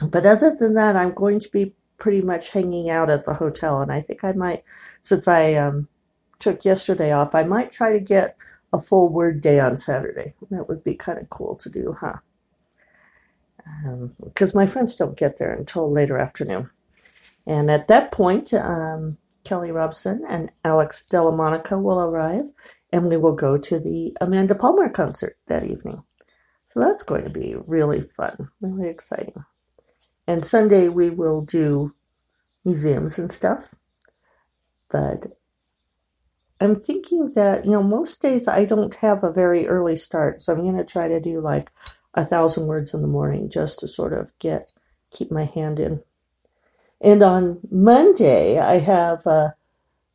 But 0.00 0.26
other 0.26 0.54
than 0.54 0.74
that, 0.74 0.96
I'm 0.96 1.12
going 1.12 1.38
to 1.40 1.48
be 1.48 1.74
pretty 1.98 2.22
much 2.22 2.50
hanging 2.50 2.90
out 2.90 3.10
at 3.10 3.24
the 3.24 3.34
hotel. 3.34 3.80
And 3.80 3.92
I 3.92 4.00
think 4.00 4.24
I 4.24 4.32
might, 4.32 4.64
since 5.02 5.28
I 5.28 5.54
um, 5.54 5.88
took 6.38 6.64
yesterday 6.64 7.12
off, 7.12 7.34
I 7.34 7.42
might 7.42 7.70
try 7.70 7.92
to 7.92 8.00
get 8.00 8.36
a 8.72 8.80
full 8.80 9.12
word 9.12 9.40
day 9.40 9.60
on 9.60 9.76
Saturday. 9.76 10.34
That 10.50 10.68
would 10.68 10.82
be 10.82 10.94
kind 10.94 11.18
of 11.18 11.30
cool 11.30 11.54
to 11.56 11.70
do, 11.70 11.96
huh? 11.98 12.16
Because 14.22 14.54
um, 14.54 14.58
my 14.58 14.66
friends 14.66 14.96
don't 14.96 15.16
get 15.16 15.38
there 15.38 15.52
until 15.52 15.90
later 15.90 16.18
afternoon. 16.18 16.70
And 17.46 17.70
at 17.70 17.88
that 17.88 18.12
point, 18.12 18.52
um, 18.52 19.18
Kelly 19.44 19.70
Robson 19.70 20.24
and 20.28 20.50
Alyx 20.64 21.06
Dellamonica 21.08 21.80
will 21.80 22.00
arrive, 22.00 22.50
and 22.92 23.08
we 23.08 23.16
will 23.16 23.34
go 23.34 23.56
to 23.56 23.78
the 23.78 24.16
Amanda 24.20 24.54
Palmer 24.54 24.88
concert 24.88 25.36
that 25.46 25.64
evening. 25.64 26.02
So 26.68 26.80
that's 26.80 27.02
going 27.02 27.24
to 27.24 27.30
be 27.30 27.54
really 27.66 28.00
fun, 28.00 28.48
really 28.60 28.88
exciting. 28.88 29.44
And 30.26 30.44
Sunday 30.44 30.88
we 30.88 31.10
will 31.10 31.42
do 31.42 31.94
museums 32.64 33.18
and 33.18 33.30
stuff. 33.30 33.74
But 34.90 35.26
I'm 36.60 36.74
thinking 36.74 37.32
that, 37.34 37.64
you 37.64 37.72
know, 37.72 37.82
most 37.82 38.22
days 38.22 38.48
I 38.48 38.64
don't 38.64 38.94
have 38.96 39.22
a 39.22 39.32
very 39.32 39.66
early 39.66 39.96
start. 39.96 40.40
So 40.40 40.52
I'm 40.52 40.62
going 40.62 40.76
to 40.76 40.84
try 40.84 41.08
to 41.08 41.20
do 41.20 41.40
like 41.40 41.70
a 42.14 42.24
thousand 42.24 42.66
words 42.66 42.94
in 42.94 43.02
the 43.02 43.08
morning 43.08 43.50
just 43.50 43.80
to 43.80 43.88
sort 43.88 44.12
of 44.12 44.36
get, 44.38 44.72
keep 45.10 45.30
my 45.30 45.44
hand 45.44 45.80
in. 45.80 46.00
And 47.00 47.22
on 47.22 47.60
Monday, 47.70 48.58
I 48.58 48.78
have 48.78 49.26
an 49.26 49.52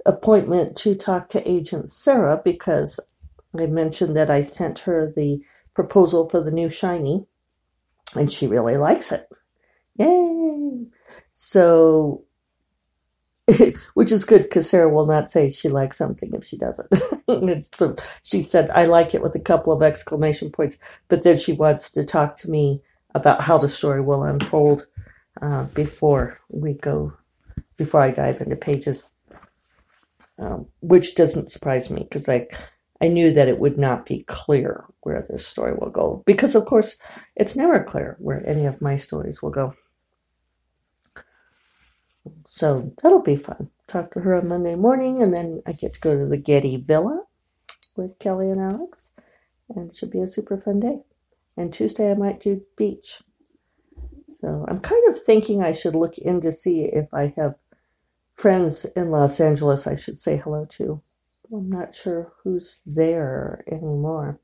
appointment 0.05 0.75
to 0.77 0.95
talk 0.95 1.29
to 1.29 1.49
Agent 1.49 1.89
Sarah 1.89 2.41
because 2.43 2.99
I 3.57 3.65
mentioned 3.65 4.15
that 4.15 4.29
I 4.29 4.41
sent 4.41 4.79
her 4.79 5.11
the 5.13 5.43
proposal 5.73 6.27
for 6.29 6.41
the 6.41 6.51
new 6.51 6.69
Shiny 6.69 7.25
and 8.15 8.31
she 8.31 8.47
really 8.47 8.77
likes 8.77 9.11
it. 9.11 9.29
Yay! 9.97 10.87
So, 11.33 12.23
which 13.93 14.11
is 14.11 14.25
good 14.25 14.43
because 14.43 14.69
Sarah 14.69 14.89
will 14.89 15.05
not 15.05 15.29
say 15.29 15.49
she 15.49 15.69
likes 15.69 15.97
something 15.97 16.33
if 16.33 16.43
she 16.43 16.57
doesn't. 16.57 16.93
so 17.75 17.95
she 18.23 18.41
said, 18.41 18.69
I 18.71 18.85
like 18.85 19.13
it 19.13 19.21
with 19.21 19.35
a 19.35 19.39
couple 19.39 19.73
of 19.73 19.81
exclamation 19.81 20.51
points, 20.51 20.77
but 21.07 21.23
then 21.23 21.37
she 21.37 21.53
wants 21.53 21.91
to 21.91 22.03
talk 22.03 22.35
to 22.37 22.49
me 22.49 22.81
about 23.15 23.41
how 23.41 23.57
the 23.57 23.69
story 23.69 24.01
will 24.01 24.23
unfold 24.23 24.87
uh, 25.41 25.63
before 25.65 26.39
we 26.49 26.73
go, 26.73 27.13
before 27.77 28.01
I 28.01 28.11
dive 28.11 28.41
into 28.41 28.55
pages, 28.55 29.13
um, 30.37 30.67
which 30.81 31.15
doesn't 31.15 31.51
surprise 31.51 31.89
me 31.89 32.03
because 32.03 32.29
I, 32.29 32.47
I 33.01 33.07
knew 33.07 33.31
that 33.33 33.47
it 33.47 33.59
would 33.59 33.77
not 33.77 34.05
be 34.05 34.23
clear 34.23 34.85
where 35.01 35.25
this 35.27 35.47
story 35.47 35.73
will 35.73 35.89
go 35.89 36.23
because, 36.25 36.55
of 36.55 36.65
course, 36.65 36.97
it's 37.35 37.55
never 37.55 37.83
clear 37.83 38.17
where 38.19 38.45
any 38.47 38.65
of 38.65 38.81
my 38.81 38.97
stories 38.97 39.41
will 39.41 39.51
go. 39.51 39.73
So 42.45 42.93
that'll 43.01 43.21
be 43.21 43.35
fun. 43.35 43.69
Talk 43.87 44.13
to 44.13 44.21
her 44.21 44.35
on 44.35 44.47
Monday 44.47 44.75
morning, 44.75 45.21
and 45.21 45.33
then 45.33 45.61
I 45.65 45.71
get 45.71 45.93
to 45.93 45.99
go 45.99 46.17
to 46.17 46.25
the 46.25 46.37
Getty 46.37 46.77
Villa 46.77 47.23
with 47.95 48.19
Kelly 48.19 48.49
and 48.49 48.59
Alyx, 48.59 49.11
and 49.69 49.89
it 49.89 49.95
should 49.95 50.11
be 50.11 50.21
a 50.21 50.27
super 50.27 50.57
fun 50.57 50.79
day. 50.79 50.99
And 51.57 51.73
Tuesday 51.73 52.11
I 52.11 52.13
might 52.13 52.39
do 52.39 52.63
beach. 52.77 53.21
So 54.39 54.65
I'm 54.67 54.79
kind 54.79 55.07
of 55.09 55.19
thinking 55.19 55.61
I 55.61 55.73
should 55.73 55.95
look 55.95 56.17
in 56.17 56.39
to 56.41 56.51
see 56.51 56.83
if 56.83 57.13
I 57.13 57.33
have 57.35 57.55
friends 58.35 58.85
in 58.85 59.11
Los 59.11 59.39
Angeles 59.41 59.85
I 59.85 59.95
should 59.95 60.17
say 60.17 60.37
hello 60.37 60.65
to. 60.77 61.01
I'm 61.51 61.69
not 61.69 61.93
sure 61.93 62.31
who's 62.43 62.79
there 62.85 63.63
anymore. 63.67 64.39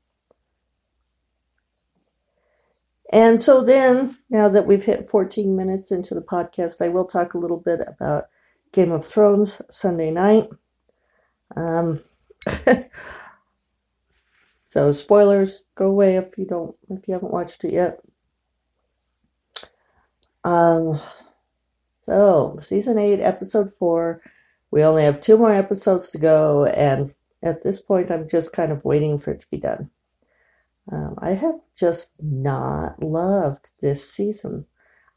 And 3.12 3.40
so 3.40 3.62
then, 3.62 4.18
now 4.30 4.48
that 4.48 4.66
we've 4.66 4.84
hit 4.84 5.06
14 5.06 5.54
minutes 5.54 5.92
into 5.92 6.14
the 6.14 6.22
podcast, 6.22 6.84
I 6.84 6.88
will 6.88 7.04
talk 7.04 7.34
a 7.34 7.38
little 7.38 7.58
bit 7.58 7.80
about 7.86 8.26
Game 8.72 8.90
of 8.90 9.06
Thrones 9.06 9.62
Sunday 9.70 10.10
night. 10.10 10.48
Um, 11.54 12.00
so 14.64 14.90
spoilers, 14.90 15.64
go 15.76 15.86
away 15.86 16.16
if 16.16 16.36
you 16.36 16.46
don't 16.46 16.76
if 16.90 17.06
you 17.06 17.14
haven't 17.14 17.32
watched 17.32 17.64
it 17.64 17.72
yet. 17.72 18.00
Um, 20.42 21.00
so 22.00 22.56
season 22.60 22.98
eight, 22.98 23.20
episode 23.20 23.72
four. 23.72 24.20
We 24.70 24.82
only 24.82 25.04
have 25.04 25.20
two 25.20 25.38
more 25.38 25.52
episodes 25.52 26.10
to 26.10 26.18
go, 26.18 26.66
and 26.66 27.14
at 27.42 27.62
this 27.62 27.80
point, 27.80 28.10
I'm 28.10 28.28
just 28.28 28.52
kind 28.52 28.72
of 28.72 28.84
waiting 28.84 29.18
for 29.18 29.30
it 29.30 29.40
to 29.40 29.50
be 29.50 29.58
done. 29.58 29.90
Um, 30.90 31.16
I 31.18 31.30
have 31.34 31.56
just 31.76 32.12
not 32.20 33.02
loved 33.02 33.72
this 33.80 34.08
season. 34.08 34.66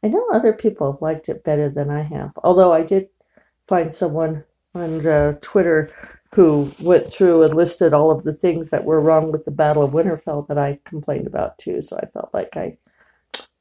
I 0.02 0.08
know 0.08 0.26
other 0.32 0.52
people 0.52 0.90
have 0.92 1.02
liked 1.02 1.28
it 1.28 1.44
better 1.44 1.68
than 1.68 1.90
I 1.90 2.02
have, 2.02 2.32
although 2.42 2.72
I 2.72 2.82
did 2.82 3.08
find 3.68 3.92
someone 3.92 4.44
on 4.74 5.06
uh, 5.06 5.32
Twitter 5.40 5.90
who 6.34 6.70
went 6.80 7.08
through 7.08 7.42
and 7.42 7.54
listed 7.54 7.92
all 7.92 8.10
of 8.10 8.22
the 8.22 8.32
things 8.32 8.70
that 8.70 8.84
were 8.84 9.00
wrong 9.00 9.32
with 9.32 9.44
the 9.44 9.50
Battle 9.50 9.82
of 9.82 9.92
Winterfell 9.92 10.46
that 10.48 10.58
I 10.58 10.78
complained 10.84 11.26
about 11.26 11.58
too. 11.58 11.82
So 11.82 11.98
I 11.98 12.06
felt 12.06 12.30
like 12.32 12.56
I 12.56 12.78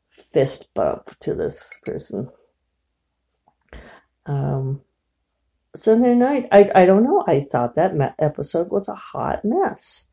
fist 0.10 0.74
bump 0.74 1.18
to 1.20 1.34
this 1.34 1.74
person. 1.86 2.30
Um, 4.26 4.82
Sunday 5.76 6.14
night, 6.16 6.48
I, 6.52 6.70
I 6.76 6.86
don't 6.86 7.04
know. 7.04 7.24
I 7.28 7.42
thought 7.42 7.76
that 7.76 8.16
episode 8.20 8.70
was 8.70 8.88
a 8.88 8.96
hot 8.96 9.44
mess. 9.44 10.06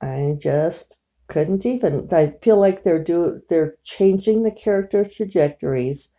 I 0.00 0.36
just 0.40 0.96
couldn't 1.28 1.64
even. 1.66 2.08
I 2.12 2.34
feel 2.42 2.58
like 2.58 2.82
they're 2.82 3.02
do 3.02 3.42
they're 3.48 3.76
changing 3.82 4.42
the 4.42 4.50
character 4.50 5.04
trajectories 5.04 6.10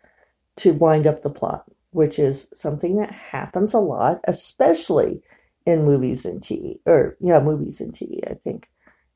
to 0.58 0.74
wind 0.74 1.06
up 1.08 1.22
the 1.22 1.30
plot, 1.30 1.66
which 1.92 2.18
is 2.20 2.48
something 2.54 2.98
that 2.98 3.12
happens 3.12 3.74
a 3.74 3.80
lot, 3.80 4.20
especially 4.26 5.22
in 5.66 5.86
movies 5.86 6.26
and 6.26 6.42
TV, 6.42 6.80
or 6.86 7.18
yeah, 7.20 7.40
movies 7.40 7.82
and 7.82 7.92
TV. 7.92 8.20
I 8.30 8.36
think 8.36 8.68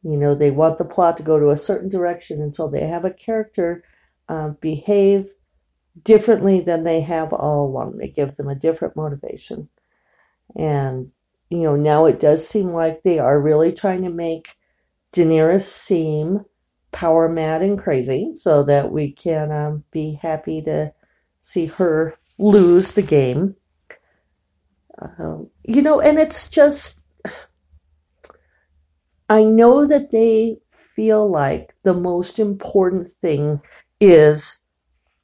you 0.04 0.18
know 0.18 0.36
they 0.36 0.52
want 0.52 0.78
the 0.78 0.86
plot 0.86 1.18
to 1.18 1.24
go 1.24 1.40
to 1.40 1.50
a 1.50 1.58
certain 1.58 1.90
direction, 1.90 2.42
and 2.42 2.54
so 2.54 2.68
they 2.68 2.86
have 2.86 3.06
a 3.06 3.14
character 3.14 3.84
uh, 4.28 4.50
behave 4.62 5.34
differently 6.04 6.62
than 6.62 6.84
they 6.84 7.02
have 7.02 7.34
all 7.34 7.66
along. 7.66 7.98
They 7.98 8.10
give 8.10 8.36
them 8.36 8.48
a 8.48 8.56
different 8.56 8.96
motivation, 8.96 9.70
and 10.56 11.12
you 11.50 11.60
know 11.64 11.76
now 11.76 12.06
it 12.06 12.20
does 12.20 12.48
seem 12.48 12.70
like 12.70 13.04
they 13.04 13.18
are 13.18 13.40
really 13.40 13.72
trying 13.72 14.04
to 14.04 14.10
make 14.10 14.56
Daenerys 15.14 15.64
seem 15.64 16.46
power 16.92 17.30
mad 17.30 17.62
and 17.62 17.78
crazy, 17.78 18.32
so 18.36 18.64
that 18.64 18.92
we 18.92 19.12
can 19.12 19.52
um, 19.52 19.84
be 19.92 20.20
happy 20.22 20.62
to 20.64 20.92
see 21.40 21.68
her 21.68 22.16
lose 22.38 22.94
the 22.94 23.02
game. 23.02 23.56
Um, 25.02 25.50
you 25.64 25.82
know, 25.82 26.02
and 26.02 26.18
it's 26.18 26.50
just, 26.50 27.06
I 29.30 29.44
know 29.44 29.86
that 29.86 30.12
they 30.12 30.58
feel 30.72 31.30
like 31.30 31.74
the 31.84 31.94
most 31.94 32.40
important 32.40 33.08
thing 33.08 33.62
is, 34.02 34.60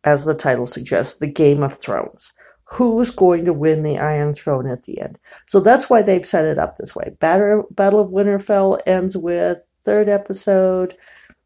as 0.03 0.25
the 0.25 0.33
title 0.35 0.65
suggests, 0.65 1.17
the 1.17 1.27
Game 1.27 1.63
of 1.63 1.73
Thrones. 1.73 2.33
Who's 2.65 3.09
going 3.09 3.45
to 3.45 3.53
win 3.53 3.83
the 3.83 3.97
Iron 3.97 4.33
Throne 4.33 4.69
at 4.69 4.83
the 4.83 4.99
end? 5.01 5.19
So 5.45 5.59
that's 5.59 5.89
why 5.89 6.01
they've 6.01 6.25
set 6.25 6.45
it 6.45 6.57
up 6.57 6.77
this 6.77 6.95
way. 6.95 7.15
Battle, 7.19 7.65
Battle 7.71 7.99
of 7.99 8.11
Winterfell 8.11 8.79
ends 8.85 9.15
with 9.17 9.69
third 9.85 10.09
episode. 10.09 10.97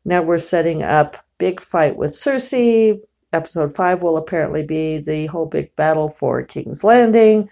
Now 0.06 0.24
we're 0.24 0.40
setting 0.40 0.82
up 0.82 1.18
big 1.38 1.62
fight 1.62 1.98
with 1.98 2.12
Cersei. 2.12 3.00
Episode 3.32 3.76
five 3.76 4.02
will 4.02 4.18
apparently 4.18 4.64
be 4.64 4.98
the 4.98 5.28
whole 5.28 5.46
big 5.46 5.76
battle 5.76 6.10
for 6.10 6.42
King's 6.44 6.84
Landing. 6.84 7.50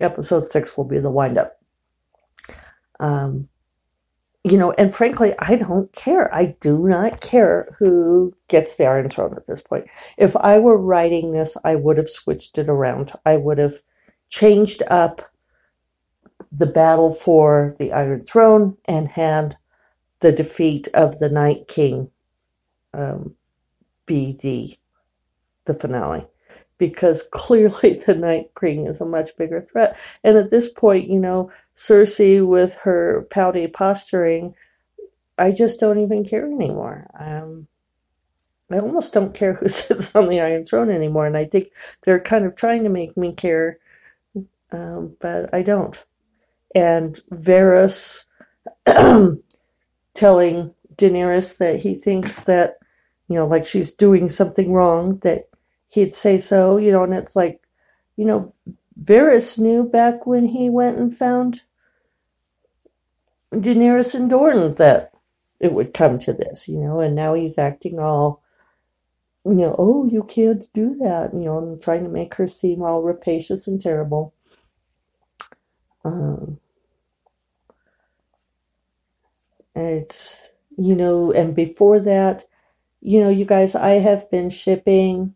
Episode 0.00 0.44
six 0.44 0.76
will 0.76 0.84
be 0.84 0.98
the 0.98 1.10
wind 1.10 1.38
up. 1.38 1.60
Um, 2.98 3.48
you 4.42 4.56
know, 4.56 4.72
and 4.72 4.94
frankly, 4.94 5.34
I 5.38 5.56
don't 5.56 5.92
care. 5.92 6.34
I 6.34 6.56
do 6.60 6.88
not 6.88 7.20
care 7.20 7.74
who 7.78 8.34
gets 8.48 8.76
the 8.76 8.86
Iron 8.86 9.10
Throne 9.10 9.34
at 9.36 9.46
this 9.46 9.60
point. 9.60 9.86
If 10.16 10.34
I 10.36 10.58
were 10.58 10.78
writing 10.78 11.32
this, 11.32 11.56
I 11.62 11.74
would 11.74 11.98
have 11.98 12.08
switched 12.08 12.56
it 12.56 12.68
around. 12.68 13.12
I 13.26 13.36
would 13.36 13.58
have 13.58 13.74
changed 14.30 14.82
up 14.88 15.30
the 16.50 16.66
battle 16.66 17.12
for 17.12 17.74
the 17.78 17.92
Iron 17.92 18.24
Throne 18.24 18.76
and 18.86 19.08
had 19.08 19.56
the 20.20 20.32
defeat 20.32 20.88
of 20.94 21.18
the 21.18 21.28
Night 21.28 21.68
King 21.68 22.10
um, 22.94 23.34
be 24.06 24.36
the 24.40 24.76
the 25.66 25.74
finale 25.74 26.26
because 26.78 27.22
clearly 27.30 27.94
the 28.06 28.14
Night 28.14 28.50
King 28.58 28.86
is 28.86 29.00
a 29.00 29.06
much 29.06 29.36
bigger 29.36 29.60
threat. 29.60 29.96
And 30.24 30.36
at 30.36 30.50
this 30.50 30.68
point, 30.68 31.08
you 31.08 31.20
know, 31.20 31.52
Cersei 31.76 32.44
with 32.44 32.74
her 32.82 33.26
pouty 33.30 33.66
posturing, 33.68 34.54
I 35.38 35.52
just 35.52 35.78
don't 35.78 36.00
even 36.00 36.24
care 36.24 36.46
anymore. 36.46 37.06
Um, 37.18 37.68
I 38.70 38.78
almost 38.78 39.12
don't 39.12 39.34
care 39.34 39.54
who 39.60 39.68
sits 39.68 40.14
on 40.16 40.28
the 40.28 40.40
Iron 40.40 40.64
Throne 40.64 40.90
anymore, 40.90 41.26
and 41.26 41.36
I 41.36 41.44
think 41.44 41.68
they're 42.02 42.20
kind 42.20 42.44
of 42.44 42.56
trying 42.56 42.84
to 42.84 42.90
make 42.90 43.16
me 43.16 43.32
care, 43.32 43.78
um, 44.72 45.16
but 45.20 45.52
I 45.52 45.62
don't. 45.62 46.02
And 46.74 47.20
Varys 47.32 48.24
telling 50.14 50.74
Daenerys 50.96 51.58
that 51.58 51.80
he 51.80 51.94
thinks 51.94 52.44
that, 52.44 52.78
you 53.28 53.36
know, 53.36 53.46
like 53.46 53.66
she's 53.66 53.92
doing 53.92 54.28
something 54.28 54.72
wrong, 54.72 55.18
that 55.18 55.48
he'd 55.88 56.14
say 56.14 56.38
so, 56.38 56.76
you 56.76 56.90
know, 56.92 57.04
and 57.04 57.14
it's 57.14 57.36
like, 57.36 57.62
you 58.16 58.24
know, 58.24 58.52
Varys 59.02 59.58
knew 59.58 59.82
back 59.82 60.26
when 60.26 60.46
he 60.46 60.68
went 60.68 60.98
and 60.98 61.16
found 61.16 61.62
Daenerys 63.52 64.14
and 64.14 64.28
Dorne 64.28 64.74
that 64.74 65.12
it 65.58 65.72
would 65.72 65.94
come 65.94 66.18
to 66.18 66.32
this, 66.32 66.68
you 66.68 66.78
know, 66.78 67.00
and 67.00 67.14
now 67.14 67.34
he's 67.34 67.58
acting 67.58 67.98
all, 67.98 68.42
you 69.44 69.54
know, 69.54 69.74
oh, 69.78 70.04
you 70.06 70.22
can't 70.22 70.66
do 70.72 70.94
that, 70.96 71.32
you 71.32 71.40
know, 71.40 71.58
and 71.58 71.82
trying 71.82 72.04
to 72.04 72.10
make 72.10 72.34
her 72.34 72.46
seem 72.46 72.82
all 72.82 73.02
rapacious 73.02 73.66
and 73.66 73.80
terrible. 73.80 74.34
Um, 76.04 76.58
it's, 79.74 80.52
you 80.76 80.94
know, 80.94 81.32
and 81.32 81.54
before 81.54 82.00
that, 82.00 82.44
you 83.00 83.20
know, 83.20 83.30
you 83.30 83.44
guys, 83.44 83.74
I 83.74 83.92
have 83.92 84.30
been 84.30 84.50
shipping 84.50 85.34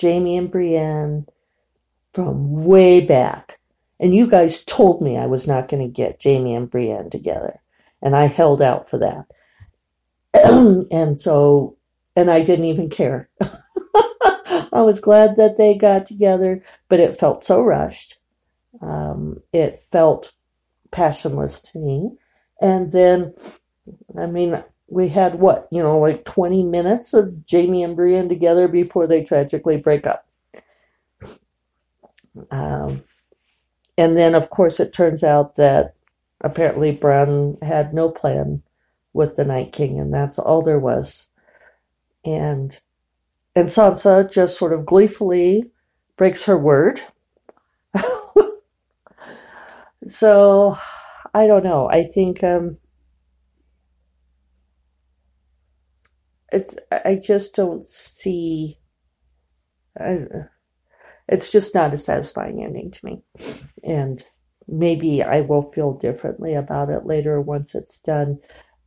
Jaime 0.00 0.36
and 0.36 0.50
Brienne 0.50 1.26
from 2.12 2.64
way 2.64 3.00
back. 3.00 3.58
And 3.98 4.14
you 4.14 4.26
guys 4.26 4.62
told 4.64 5.00
me 5.00 5.16
I 5.16 5.26
was 5.26 5.46
not 5.46 5.68
going 5.68 5.82
to 5.82 5.92
get 5.92 6.22
Jaime 6.22 6.54
and 6.54 6.70
Brienne 6.70 7.10
together. 7.10 7.60
And 8.02 8.14
I 8.14 8.26
held 8.26 8.60
out 8.60 8.88
for 8.88 8.98
that. 8.98 9.26
and 10.90 11.18
so, 11.18 11.76
and 12.14 12.30
I 12.30 12.42
didn't 12.42 12.66
even 12.66 12.90
care. 12.90 13.30
I 14.72 14.82
was 14.82 15.00
glad 15.00 15.36
that 15.36 15.56
they 15.56 15.74
got 15.74 16.04
together, 16.04 16.62
but 16.88 17.00
it 17.00 17.18
felt 17.18 17.42
so 17.42 17.62
rushed. 17.62 18.18
Um, 18.82 19.42
it 19.52 19.80
felt 19.80 20.34
passionless 20.90 21.60
to 21.62 21.78
me. 21.78 22.10
And 22.60 22.92
then, 22.92 23.34
I 24.18 24.26
mean, 24.26 24.62
we 24.88 25.08
had 25.08 25.40
what, 25.40 25.68
you 25.70 25.82
know, 25.82 25.98
like 25.98 26.24
20 26.24 26.62
minutes 26.62 27.14
of 27.14 27.34
Jaime 27.50 27.82
and 27.82 27.96
Brienne 27.96 28.28
together 28.28 28.68
before 28.68 29.06
they 29.06 29.22
tragically 29.22 29.76
break 29.76 30.06
up. 30.06 30.26
Um, 32.50 33.04
and 33.98 34.16
then, 34.16 34.34
of 34.34 34.50
course, 34.50 34.78
it 34.78 34.92
turns 34.92 35.24
out 35.24 35.56
that 35.56 35.94
apparently 36.40 36.92
Bran 36.92 37.56
had 37.62 37.94
no 37.94 38.10
plan 38.10 38.62
with 39.12 39.36
the 39.36 39.44
Night 39.44 39.72
King, 39.72 39.98
and 39.98 40.12
that's 40.12 40.38
all 40.38 40.62
there 40.62 40.78
was. 40.78 41.28
And 42.24 42.78
and 43.54 43.68
Sansa 43.68 44.30
just 44.30 44.58
sort 44.58 44.74
of 44.74 44.84
gleefully 44.84 45.70
breaks 46.16 46.44
her 46.44 46.58
word. 46.58 47.00
so 50.04 50.78
I 51.32 51.46
don't 51.46 51.64
know. 51.64 51.88
I 51.88 52.04
think 52.04 52.44
um, 52.44 52.76
it's 56.56 56.76
I 56.90 57.16
just 57.16 57.54
don't 57.54 57.84
see. 57.84 58.78
I, 59.98 60.26
it's 61.28 61.50
just 61.50 61.74
not 61.74 61.94
a 61.94 61.98
satisfying 61.98 62.62
ending 62.62 62.90
to 62.92 63.04
me, 63.04 63.22
and 63.84 64.22
maybe 64.68 65.22
I 65.22 65.42
will 65.42 65.62
feel 65.62 65.92
differently 65.92 66.54
about 66.54 66.90
it 66.90 67.06
later 67.06 67.40
once 67.40 67.74
it's 67.74 67.98
done. 68.00 68.38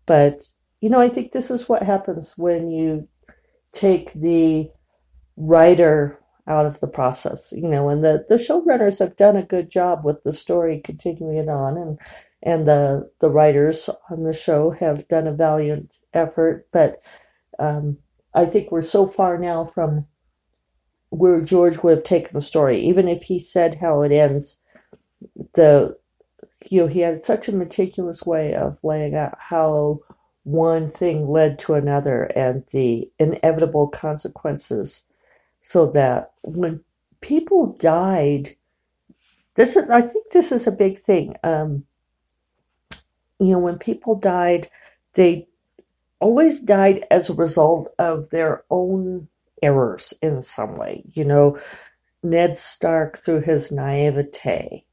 But 0.06 0.44
you 0.82 0.90
know, 0.90 1.00
I 1.00 1.10
think 1.10 1.32
this 1.32 1.52
is 1.52 1.70
what 1.70 1.84
happens 1.84 2.38
when 2.38 2.72
you 2.72 3.08
take 3.72 4.14
the 4.14 4.72
writer 5.38 6.20
out 6.48 6.66
of 6.66 6.80
the 6.80 6.88
process. 6.88 7.54
You 7.56 7.68
know, 7.68 7.90
and 7.90 8.04
the 8.04 8.26
the 8.28 8.36
showrunners 8.36 9.00
have 9.00 9.16
done 9.16 9.38
a 9.38 9.44
good 9.44 9.70
job 9.70 10.04
with 10.04 10.24
the 10.24 10.34
story 10.34 10.82
continuing 10.84 11.50
on, 11.50 11.78
and 11.78 12.00
and 12.42 12.68
the 12.68 13.12
the 13.20 13.30
writers 13.30 13.90
on 14.10 14.24
the 14.24 14.34
show 14.34 14.72
have 14.72 15.08
done 15.08 15.28
a 15.28 15.34
valiant 15.34 15.94
effort, 16.14 16.68
but 16.72 17.02
um, 17.60 17.98
I 18.34 18.46
think 18.46 18.72
we're 18.72 18.82
so 18.82 19.06
far 19.06 19.38
now 19.38 19.66
from 19.66 20.06
where 21.10 21.42
George 21.42 21.80
would 21.80 21.96
have 21.96 22.04
taken 22.04 22.34
the 22.34 22.42
story. 22.42 22.82
Even 22.86 23.08
if 23.08 23.24
he 23.24 23.40
said 23.40 23.76
how 23.76 24.02
it 24.02 24.12
ends, 24.12 24.60
the 25.54 25.98
you 26.66 26.82
know 26.82 26.88
he 26.88 27.00
had 27.00 27.22
such 27.22 27.48
a 27.48 27.56
meticulous 27.56 28.26
way 28.26 28.54
of 28.54 28.84
laying 28.84 29.16
out 29.16 29.36
how 29.40 30.00
one 30.44 30.90
thing 30.90 31.30
led 31.30 31.60
to 31.60 31.74
another 31.74 32.24
and 32.36 32.64
the 32.72 33.12
inevitable 33.20 33.88
consequences, 33.88 35.04
so 35.62 35.86
that 35.88 36.32
when 36.44 36.82
people 37.22 37.76
died, 37.80 38.50
this 39.56 39.76
is 39.76 39.90
I 39.90 40.02
think 40.02 40.32
this 40.32 40.52
is 40.52 40.68
a 40.68 40.72
big 40.72 40.98
thing. 40.98 41.36
Um, 41.44 41.86
you 43.40 43.52
know, 43.52 43.60
when 43.60 43.78
people 43.78 44.16
died, 44.16 44.70
they 45.14 45.48
always 46.20 46.62
died 46.62 47.06
as 47.12 47.30
a 47.30 47.34
result 47.34 47.94
of 47.98 48.30
their 48.30 48.64
own 48.70 49.28
errors 49.62 50.14
in 50.22 50.42
some 50.42 50.78
way. 50.78 51.04
You 51.14 51.26
know, 51.26 51.60
Ned 52.24 52.58
Stark 52.58 53.18
through 53.18 53.42
his 53.42 53.72
naivete. 53.72 54.86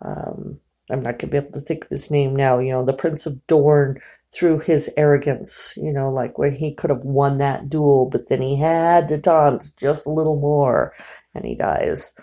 Um, 0.00 0.58
I'm 0.90 1.02
not 1.02 1.18
going 1.18 1.18
to 1.18 1.26
be 1.28 1.36
able 1.36 1.52
to 1.52 1.60
think 1.60 1.84
of 1.84 1.90
his 1.90 2.10
name 2.10 2.34
now, 2.34 2.58
you 2.58 2.72
know, 2.72 2.84
the 2.84 2.92
Prince 2.92 3.24
of 3.26 3.46
Dorne 3.46 4.00
through 4.32 4.60
his 4.60 4.90
arrogance, 4.96 5.74
you 5.76 5.92
know, 5.92 6.10
like 6.10 6.38
when 6.38 6.54
he 6.54 6.74
could 6.74 6.90
have 6.90 7.04
won 7.04 7.38
that 7.38 7.68
duel, 7.68 8.08
but 8.10 8.28
then 8.28 8.40
he 8.40 8.58
had 8.58 9.08
to 9.08 9.18
taunt 9.18 9.72
just 9.76 10.06
a 10.06 10.10
little 10.10 10.36
more 10.40 10.94
and 11.34 11.44
he 11.44 11.54
dies. 11.54 12.14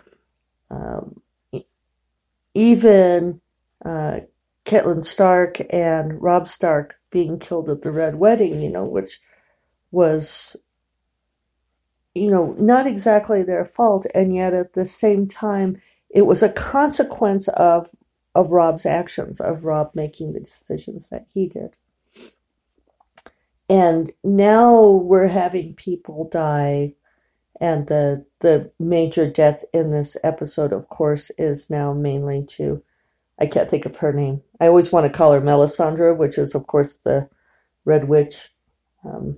Um, 0.72 1.22
even 2.54 3.42
uh, 3.86 4.22
Catelyn 4.66 5.04
Stark 5.04 5.58
and 5.70 6.22
Robb 6.22 6.48
Stark 6.48 6.99
being 7.12 7.40
killed 7.40 7.70
at 7.70 7.82
the 7.82 7.92
Red 7.92 8.16
Wedding, 8.16 8.62
you 8.62 8.70
know, 8.70 8.86
which 8.86 9.20
was, 9.92 10.56
you 12.14 12.30
know, 12.30 12.56
not 12.60 12.88
exactly 12.88 13.44
their 13.44 13.66
fault, 13.66 14.06
and 14.14 14.34
yet 14.34 14.54
at 14.54 14.74
the 14.74 14.86
same 14.86 15.28
time, 15.28 15.82
it 16.10 16.26
was 16.26 16.44
a 16.44 16.50
consequence 16.50 17.48
of 17.50 17.92
of 18.36 18.52
Robb's 18.52 18.86
actions, 18.86 19.42
of 19.42 19.66
Robb 19.66 19.92
making 19.96 20.34
the 20.34 20.40
decisions 20.40 21.10
that 21.10 21.26
he 21.34 21.48
did. 21.48 21.76
And 23.68 24.12
now 24.24 24.82
we're 24.82 25.28
having 25.28 25.76
people 25.76 26.30
die, 26.30 26.94
and 27.60 27.88
the 27.88 28.26
the 28.40 28.72
major 28.80 29.30
death 29.30 29.64
in 29.74 29.92
this 29.92 30.18
episode, 30.24 30.74
of 30.74 30.90
course, 30.90 31.32
is 31.38 31.70
now 31.70 31.94
mainly 31.94 32.46
to 32.50 32.84
I 33.40 33.46
can't 33.46 33.70
think 33.70 33.86
of 33.86 33.98
her 33.98 34.12
name. 34.12 34.42
I 34.60 34.68
always 34.68 34.92
want 34.92 35.06
to 35.06 35.18
call 35.18 35.32
her 35.32 35.42
Melisandre, 35.42 36.16
which 36.16 36.38
is, 36.38 36.56
of 36.56 36.68
course, 36.68 36.98
the 36.98 37.30
Red 37.86 38.10
Witch. 38.10 38.50
Um, 39.06 39.38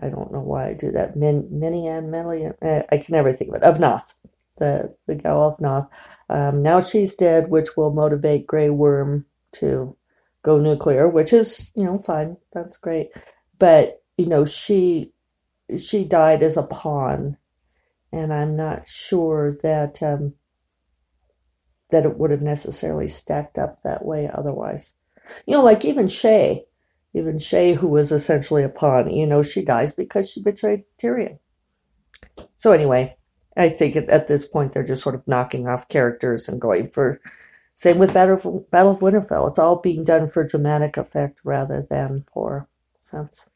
I 0.00 0.08
don't 0.08 0.32
know 0.32 0.40
why 0.40 0.68
I 0.68 0.72
do 0.72 0.90
that. 0.92 1.16
Min, 1.16 1.48
Minian, 1.52 2.10
Melian, 2.10 2.54
eh, 2.62 2.82
I 2.90 2.96
can 2.96 3.14
never 3.14 3.32
think 3.32 3.50
of 3.50 3.56
it. 3.56 3.62
Of 3.62 3.78
Naath, 3.78 4.14
the, 4.56 4.94
the 5.06 5.14
gal 5.14 5.48
of 5.48 5.58
Naath. 5.58 5.88
Um, 6.30 6.62
now 6.62 6.80
she's 6.80 7.14
dead, 7.14 7.50
which 7.50 7.76
will 7.76 7.92
motivate 7.92 8.46
Grey 8.46 8.70
Worm 8.70 9.26
to 9.52 9.94
go 10.42 10.58
nuclear, 10.58 11.06
which 11.06 11.34
is, 11.34 11.70
you 11.76 11.84
know, 11.84 11.98
fine. 11.98 12.38
That's 12.52 12.78
great. 12.78 13.10
But, 13.58 14.02
you 14.16 14.26
know, 14.26 14.46
she 14.46 15.12
she 15.78 16.04
died 16.04 16.42
as 16.42 16.56
a 16.56 16.62
pawn. 16.62 17.36
And 18.12 18.32
I'm 18.32 18.56
not 18.56 18.88
sure 18.88 19.52
that 19.62 20.02
um, 20.02 20.34
that 21.90 22.04
it 22.04 22.18
would 22.18 22.30
have 22.30 22.42
necessarily 22.42 23.08
stacked 23.08 23.58
up 23.58 23.82
that 23.82 24.04
way 24.04 24.30
otherwise. 24.32 24.94
You 25.46 25.56
know, 25.56 25.62
like 25.62 25.84
even 25.84 26.06
Shae, 26.06 26.64
even 27.14 27.36
Shae, 27.36 27.76
who 27.76 27.88
was 27.88 28.12
essentially 28.12 28.62
a 28.62 28.68
pawn, 28.68 29.10
you 29.10 29.26
know, 29.26 29.42
she 29.42 29.64
dies 29.64 29.94
because 29.94 30.30
she 30.30 30.42
betrayed 30.42 30.84
Tyrion. 30.98 31.38
So 32.56 32.72
anyway, 32.72 33.16
I 33.56 33.68
think 33.70 33.96
at 33.96 34.26
this 34.26 34.46
point 34.46 34.72
they're 34.72 34.84
just 34.84 35.02
sort 35.02 35.14
of 35.14 35.26
knocking 35.26 35.66
off 35.66 35.88
characters 35.88 36.48
and 36.48 36.60
going 36.60 36.90
for. 36.90 37.20
Same 37.74 37.98
with 37.98 38.12
Battle 38.12 38.34
of, 38.34 38.70
Battle 38.70 38.92
of 38.92 38.98
Winterfell. 38.98 39.48
It's 39.48 39.58
all 39.58 39.76
being 39.76 40.04
done 40.04 40.26
for 40.26 40.46
dramatic 40.46 40.98
effect 40.98 41.40
rather 41.44 41.86
than 41.88 42.24
for 42.30 42.68
sense. 42.98 43.48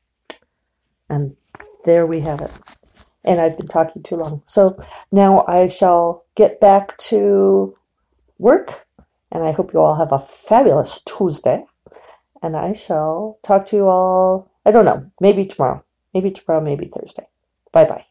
And 1.10 1.36
there 1.84 2.06
we 2.06 2.20
have 2.20 2.40
it. 2.40 2.50
And 3.22 3.38
I've 3.38 3.58
been 3.58 3.68
talking 3.68 4.02
too 4.02 4.16
long. 4.16 4.42
So 4.46 4.78
now 5.12 5.44
I 5.46 5.66
shall 5.66 6.24
get 6.36 6.58
back 6.58 6.96
to 6.98 7.76
work. 8.38 8.86
And 9.32 9.42
I 9.42 9.52
hope 9.52 9.72
you 9.72 9.80
all 9.80 9.96
have 9.96 10.12
a 10.12 10.18
fabulous 10.18 11.02
Tuesday. 11.04 11.64
And 12.42 12.56
I 12.56 12.72
shall 12.72 13.38
talk 13.42 13.66
to 13.66 13.76
you 13.76 13.88
all, 13.88 14.50
I 14.64 14.70
don't 14.70 14.84
know, 14.84 15.10
maybe 15.20 15.46
tomorrow. 15.46 15.84
Maybe 16.12 16.30
tomorrow, 16.30 16.60
maybe 16.62 16.86
Thursday. 16.94 17.26
Bye 17.72 17.84
bye. 17.84 18.04